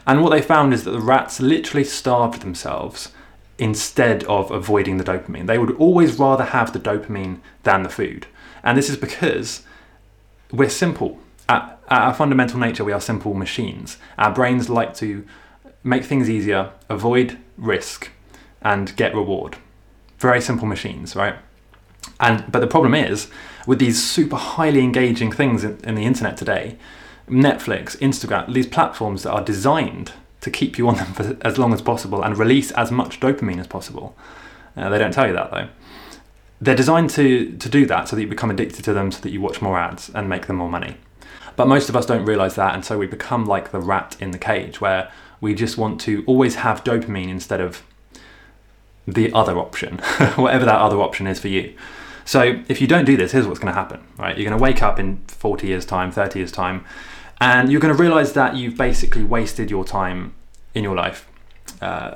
And 0.07 0.23
what 0.23 0.31
they 0.31 0.43
found 0.43 0.73
is 0.73 0.85
that 0.85 0.93
the 0.93 1.01
rats 1.01 1.41
literally 1.41 1.85
starved 1.85 2.41
themselves 2.41 3.13
instead 3.59 4.25
of 4.25 4.51
avoiding 4.51 4.97
the 4.97 5.05
dopamine. 5.05 5.47
They 5.47 5.59
would 5.59 5.77
always 5.77 6.19
rather 6.19 6.45
have 6.45 6.73
the 6.73 6.79
dopamine 6.79 7.41
than 7.65 7.83
the 7.83 7.89
food. 7.89 8.27
And 8.63 8.79
this 8.79 8.89
is 8.89 8.97
because 8.97 9.63
we're 10.51 10.71
simple 10.71 11.19
at, 11.49 11.81
at 11.89 12.03
our 12.03 12.15
fundamental 12.15 12.59
nature, 12.61 12.85
we 12.85 12.93
are 12.93 13.01
simple 13.01 13.35
machines. 13.35 13.97
Our 14.19 14.33
brains 14.33 14.69
like 14.69 14.95
to 14.97 15.27
make 15.83 16.05
things 16.05 16.29
easier, 16.29 16.73
avoid 16.89 17.39
risk, 17.57 18.11
and 18.61 18.95
get 18.97 19.15
reward. 19.15 19.57
Very 20.19 20.41
simple 20.41 20.67
machines, 20.67 21.17
right? 21.17 21.37
And 22.21 22.51
but 22.51 22.61
the 22.61 22.67
problem 22.67 22.95
is 22.95 23.29
with 23.67 23.79
these 23.79 24.03
super 24.03 24.37
highly 24.37 24.81
engaging 24.81 25.33
things 25.33 25.65
in, 25.65 25.79
in 25.85 25.95
the 25.95 26.05
internet 26.05 26.37
today, 26.37 26.77
Netflix, 27.29 27.97
Instagram, 27.99 28.53
these 28.53 28.67
platforms 28.67 29.23
that 29.23 29.33
are 29.33 29.43
designed 29.43 30.13
to 30.41 30.51
keep 30.51 30.79
you 30.79 30.89
on 30.89 30.97
them 30.97 31.13
for 31.13 31.37
as 31.43 31.59
long 31.59 31.73
as 31.73 31.83
possible 31.83 32.23
and 32.23 32.37
release 32.37 32.71
as 32.73 32.91
much 32.91 33.21
dopamine 33.21 33.59
as 33.59 33.67
possible. 33.67 34.17
Uh, 34.77 34.89
they 34.89 34.99
don't 34.99 35.13
tell 35.13 35.27
you 35.27 35.33
that 35.33 35.51
though. 35.51 35.69
They're 36.61 36.77
designed 36.77 37.11
to 37.11 37.57
to 37.57 37.69
do 37.69 37.87
that 37.87 38.09
so 38.09 38.17
that 38.17 38.23
you 38.23 38.29
become 38.29 38.51
addicted 38.51 38.85
to 38.85 38.93
them, 38.93 39.13
so 39.13 39.21
that 39.21 39.31
you 39.31 39.41
watch 39.41 39.63
more 39.63 39.79
ads 39.79 40.11
and 40.11 40.29
make 40.29 40.47
them 40.47 40.57
more 40.57 40.71
money. 40.71 40.97
But 41.57 41.67
most 41.67 41.89
of 41.89 41.97
us 41.97 42.07
don't 42.07 42.25
realize 42.25 42.55
that, 42.55 42.75
and 42.75 42.85
so 42.85 42.99
we 42.99 43.07
become 43.07 43.45
like 43.47 43.71
the 43.71 43.81
rat 43.81 44.17
in 44.21 44.31
the 44.31 44.39
cage, 44.39 44.81
where 44.81 45.11
we 45.41 45.55
just 45.55 45.77
want 45.77 46.01
to 46.03 46.25
always 46.27 46.57
have 46.57 46.85
dopamine 46.85 47.29
instead 47.29 47.61
of 47.61 47.83
the 49.07 49.33
other 49.33 49.59
option, 49.59 49.99
whatever 50.37 50.65
that 50.65 50.81
other 50.81 51.01
option 51.01 51.27
is 51.27 51.41
for 51.41 51.49
you. 51.49 51.75
So 52.25 52.63
if 52.69 52.81
you 52.81 52.87
don't 52.87 53.07
do 53.07 53.17
this, 53.17 53.33
here's 53.33 53.47
what's 53.47 53.59
going 53.59 53.73
to 53.73 53.79
happen, 53.79 54.05
right? 54.19 54.37
You're 54.37 54.49
going 54.49 54.59
to 54.59 54.63
wake 54.63 54.83
up 54.83 54.99
in 54.99 55.17
40 55.29 55.67
years' 55.67 55.87
time, 55.87 56.13
30 56.13 56.41
years' 56.41 56.53
time, 56.53 56.85
and 57.41 57.71
you're 57.71 57.81
going 57.81 57.95
to 57.95 58.01
realize 58.01 58.33
that 58.33 58.57
you've 58.57 58.77
basically 58.77 59.25
wasted 59.25 59.71
your 59.71 59.85
time 59.85 60.35
in 60.75 60.85
your 60.85 60.97
life. 60.97 61.29
Uh, 61.81 62.15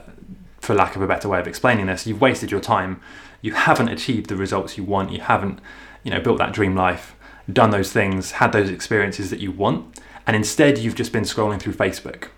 for 0.60 0.74
lack 0.74 0.94
of 0.94 1.02
a 1.02 1.06
better 1.06 1.28
way 1.28 1.40
of 1.40 1.48
explaining 1.48 1.86
this, 1.86 2.06
you've 2.06 2.20
wasted 2.20 2.50
your 2.50 2.60
time. 2.60 3.00
You 3.40 3.52
haven't 3.52 3.88
achieved 3.88 4.28
the 4.28 4.36
results 4.36 4.76
you 4.76 4.84
want. 4.84 5.10
You 5.10 5.20
haven't, 5.20 5.60
you 6.04 6.10
know, 6.12 6.20
built 6.20 6.38
that 6.38 6.52
dream 6.52 6.76
life 6.76 7.16
done 7.50 7.70
those 7.70 7.92
things, 7.92 8.32
had 8.32 8.52
those 8.52 8.70
experiences 8.70 9.30
that 9.30 9.40
you 9.40 9.50
want, 9.50 10.00
and 10.26 10.36
instead 10.36 10.78
you've 10.78 10.94
just 10.94 11.12
been 11.12 11.24
scrolling 11.24 11.60
through 11.60 11.72
Facebook. 11.72 12.28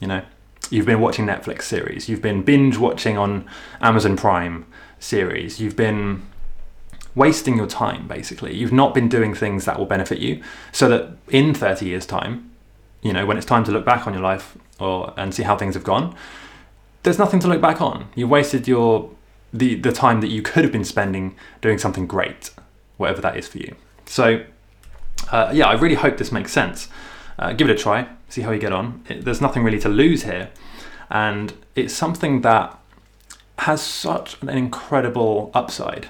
You 0.00 0.08
know, 0.08 0.22
you've 0.70 0.86
been 0.86 1.00
watching 1.00 1.26
Netflix 1.26 1.62
series, 1.62 2.08
you've 2.08 2.22
been 2.22 2.42
binge 2.42 2.76
watching 2.76 3.18
on 3.18 3.48
Amazon 3.80 4.16
Prime 4.16 4.66
series, 4.98 5.60
you've 5.60 5.76
been 5.76 6.22
wasting 7.14 7.56
your 7.56 7.66
time 7.66 8.08
basically. 8.08 8.54
You've 8.54 8.72
not 8.72 8.94
been 8.94 9.08
doing 9.08 9.34
things 9.34 9.64
that 9.64 9.78
will 9.78 9.86
benefit 9.86 10.18
you, 10.18 10.42
so 10.72 10.88
that 10.88 11.10
in 11.28 11.54
30 11.54 11.86
years' 11.86 12.06
time, 12.06 12.50
you 13.02 13.12
know, 13.12 13.26
when 13.26 13.36
it's 13.36 13.46
time 13.46 13.64
to 13.64 13.72
look 13.72 13.84
back 13.84 14.06
on 14.06 14.12
your 14.12 14.22
life 14.22 14.56
or 14.78 15.12
and 15.16 15.34
see 15.34 15.42
how 15.42 15.56
things 15.56 15.74
have 15.74 15.84
gone, 15.84 16.14
there's 17.02 17.18
nothing 17.18 17.40
to 17.40 17.48
look 17.48 17.60
back 17.60 17.80
on. 17.80 18.08
You've 18.14 18.30
wasted 18.30 18.68
your 18.68 19.10
the 19.52 19.74
the 19.74 19.92
time 19.92 20.20
that 20.20 20.28
you 20.28 20.42
could 20.42 20.64
have 20.64 20.72
been 20.72 20.84
spending 20.84 21.36
doing 21.60 21.78
something 21.78 22.06
great, 22.06 22.50
whatever 22.96 23.20
that 23.20 23.36
is 23.36 23.48
for 23.48 23.58
you. 23.58 23.74
So, 24.06 24.44
uh, 25.30 25.50
yeah, 25.52 25.66
I 25.66 25.74
really 25.74 25.96
hope 25.96 26.16
this 26.16 26.32
makes 26.32 26.52
sense. 26.52 26.88
Uh, 27.38 27.52
give 27.52 27.68
it 27.68 27.78
a 27.78 27.82
try, 27.82 28.08
see 28.28 28.42
how 28.42 28.52
you 28.52 28.60
get 28.60 28.72
on. 28.72 29.04
It, 29.08 29.24
there's 29.24 29.40
nothing 29.40 29.64
really 29.64 29.80
to 29.80 29.88
lose 29.88 30.22
here, 30.22 30.50
and 31.10 31.52
it's 31.74 31.94
something 31.94 32.42
that 32.42 32.78
has 33.58 33.82
such 33.82 34.40
an 34.42 34.48
incredible 34.48 35.50
upside 35.54 36.08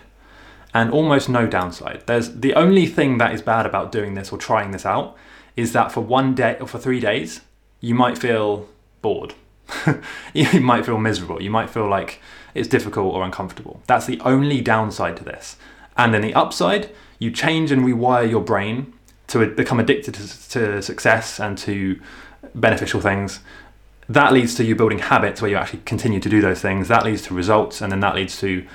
and 0.74 0.90
almost 0.90 1.28
no 1.28 1.46
downside. 1.46 2.02
There's 2.06 2.30
the 2.35 2.54
only 2.54 2.87
thing 2.87 3.18
that 3.18 3.35
is 3.35 3.42
bad 3.42 3.66
about 3.66 3.92
doing 3.92 4.14
this 4.14 4.32
or 4.32 4.38
trying 4.38 4.70
this 4.70 4.87
out 4.87 5.16
is 5.56 5.72
that 5.72 5.92
for 5.92 6.00
one 6.00 6.35
day 6.35 6.56
or 6.61 6.66
for 6.66 6.78
three 6.78 7.00
days, 7.00 7.42
you 7.80 7.94
might 7.94 8.16
feel 8.16 8.68
bored. 9.02 9.35
you 10.32 10.61
might 10.61 10.87
feel 10.87 10.98
miserable. 10.98 11.42
You 11.42 11.50
might 11.50 11.68
feel 11.68 11.88
like 11.88 12.20
it's 12.54 12.68
difficult 12.68 13.14
or 13.14 13.24
uncomfortable. 13.24 13.82
That's 13.87 14.06
the 14.06 14.20
only 14.20 14.61
downside 14.61 15.16
to 15.18 15.24
this. 15.24 15.56
And 15.96 16.14
then 16.14 16.22
the 16.22 16.35
upside 16.35 16.90
you 17.18 17.30
change 17.30 17.70
and 17.70 17.82
rewire 17.82 18.28
your 18.28 18.40
brain 18.40 18.92
to 19.28 19.46
become 19.46 19.78
addicted 19.78 20.14
to, 20.14 20.48
to 20.50 20.82
success 20.82 21.38
and 21.38 21.56
to 21.58 22.00
beneficial 22.54 23.00
things. 23.00 23.40
That 24.08 24.32
leads 24.32 24.54
to 24.56 24.64
you 24.64 24.74
building 24.74 24.98
habits 24.98 25.40
where 25.40 25.50
you 25.50 25.56
actually 25.56 25.82
continue 25.85 26.18
to 26.18 26.28
do 26.28 26.40
those 26.40 26.61
things. 26.61 26.88
That 26.88 27.04
leads 27.04 27.22
to 27.22 27.35
results, 27.35 27.80
and 27.80 27.92
then 27.92 28.00
that 28.00 28.16
leads 28.16 28.40
to 28.40 28.66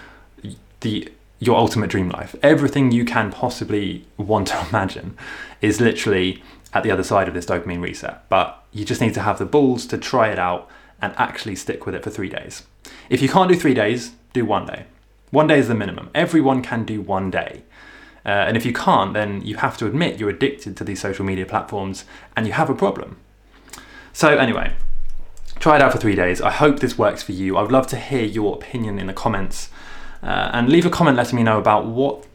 the 0.79 1.12
your 1.39 1.58
ultimate 1.58 1.89
dream 1.89 2.10
life. 2.10 2.36
Everything 2.41 2.91
you 2.91 3.06
can 3.06 3.32
possibly 3.32 4.06
want 4.17 4.47
to 4.47 4.67
imagine 4.69 5.17
is 5.62 5.80
literally 5.80 6.43
at 6.73 6.84
the 6.84 6.91
other 6.91 7.04
side 7.04 7.28
of 7.28 7.34
this 7.34 7.45
dopamine 7.45 7.82
reset. 7.82 8.28
But 8.30 8.63
you 8.71 8.86
just 8.86 9.02
need 9.02 9.13
to 9.13 9.21
have 9.21 9.39
the 9.39 9.45
balls 9.45 9.86
to 9.88 9.97
try 9.97 10.30
it 10.30 10.39
out 10.39 10.69
and 11.02 11.13
actually 11.17 11.56
stick 11.56 11.86
with 11.86 11.95
it 11.95 12.04
for 12.04 12.10
three 12.10 12.30
days. 12.30 12.63
If 13.10 13.21
you 13.21 13.30
can't 13.30 13.50
do 13.50 13.56
three 13.56 13.73
days, 13.73 14.13
do 14.34 14.45
one 14.45 14.65
day. 14.65 14.86
One 15.32 15.47
day 15.47 15.60
is 15.60 15.67
the 15.67 15.76
minimum. 15.76 16.10
Everyone 16.15 16.62
can 16.62 16.86
do 16.86 17.02
one 17.02 17.30
day. 17.30 17.63
Uh, 18.26 18.30
and 18.30 18.58
if 18.58 18.65
you 18.65 18.73
can't, 18.73 19.13
then 19.13 19.41
you 19.41 19.58
have 19.58 19.78
to 19.78 19.86
admit 19.86 20.19
you're 20.19 20.30
addicted 20.30 20.76
to 20.78 20.84
these 20.84 21.00
social 21.00 21.23
media 21.23 21.45
platforms 21.45 22.06
and 22.36 22.45
you 22.45 22.54
have 22.54 22.69
a 22.69 22.76
problem. 22.76 23.17
So, 24.12 24.38
anyway, 24.38 24.73
try 25.60 25.76
it 25.76 25.82
out 25.82 25.91
for 25.91 25.97
three 25.97 26.15
days. 26.15 26.41
I 26.41 26.52
hope 26.52 26.80
this 26.80 26.97
works 26.97 27.23
for 27.23 27.32
you. 27.32 27.56
I 27.56 27.62
would 27.62 27.71
love 27.71 27.88
to 27.88 27.97
hear 27.97 28.23
your 28.23 28.56
opinion 28.56 29.00
in 29.00 29.08
the 29.08 29.13
comments. 29.13 29.69
Uh, 30.23 30.49
and 30.53 30.69
leave 30.69 30.86
a 30.86 30.89
comment 30.89 31.17
letting 31.17 31.36
me 31.36 31.43
know 31.43 31.60
about 31.60 31.86
what 31.86 32.25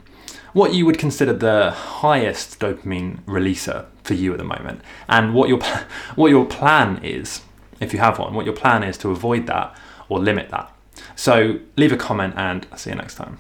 what 0.53 0.75
you 0.75 0.85
would 0.85 0.99
consider 0.99 1.33
the 1.33 1.71
highest 1.71 2.61
dopamine 2.61 3.23
releaser 3.25 3.87
for 4.05 4.13
you 4.15 4.33
at 4.33 4.39
the 4.39 4.45
moment, 4.45 4.81
and 5.09 5.35
what 5.35 5.49
your 5.49 5.61
what 6.15 6.31
your 6.31 6.45
plan 6.45 7.03
is, 7.03 7.43
if 7.81 7.93
you 7.93 7.99
have 7.99 8.19
one. 8.19 8.35
What 8.35 8.45
your 8.45 8.55
plan 8.55 8.83
is 8.83 8.97
to 8.99 9.11
avoid 9.11 9.47
that 9.47 9.77
or 10.09 10.19
limit 10.19 10.51
that. 10.51 10.75
So 11.17 11.59
leave 11.77 11.93
a 11.93 11.97
comment, 11.97 12.35
and 12.37 12.67
I'll 12.71 12.79
see 12.79 12.91
you 12.91 12.97
next 12.97 13.15
time. 13.15 13.39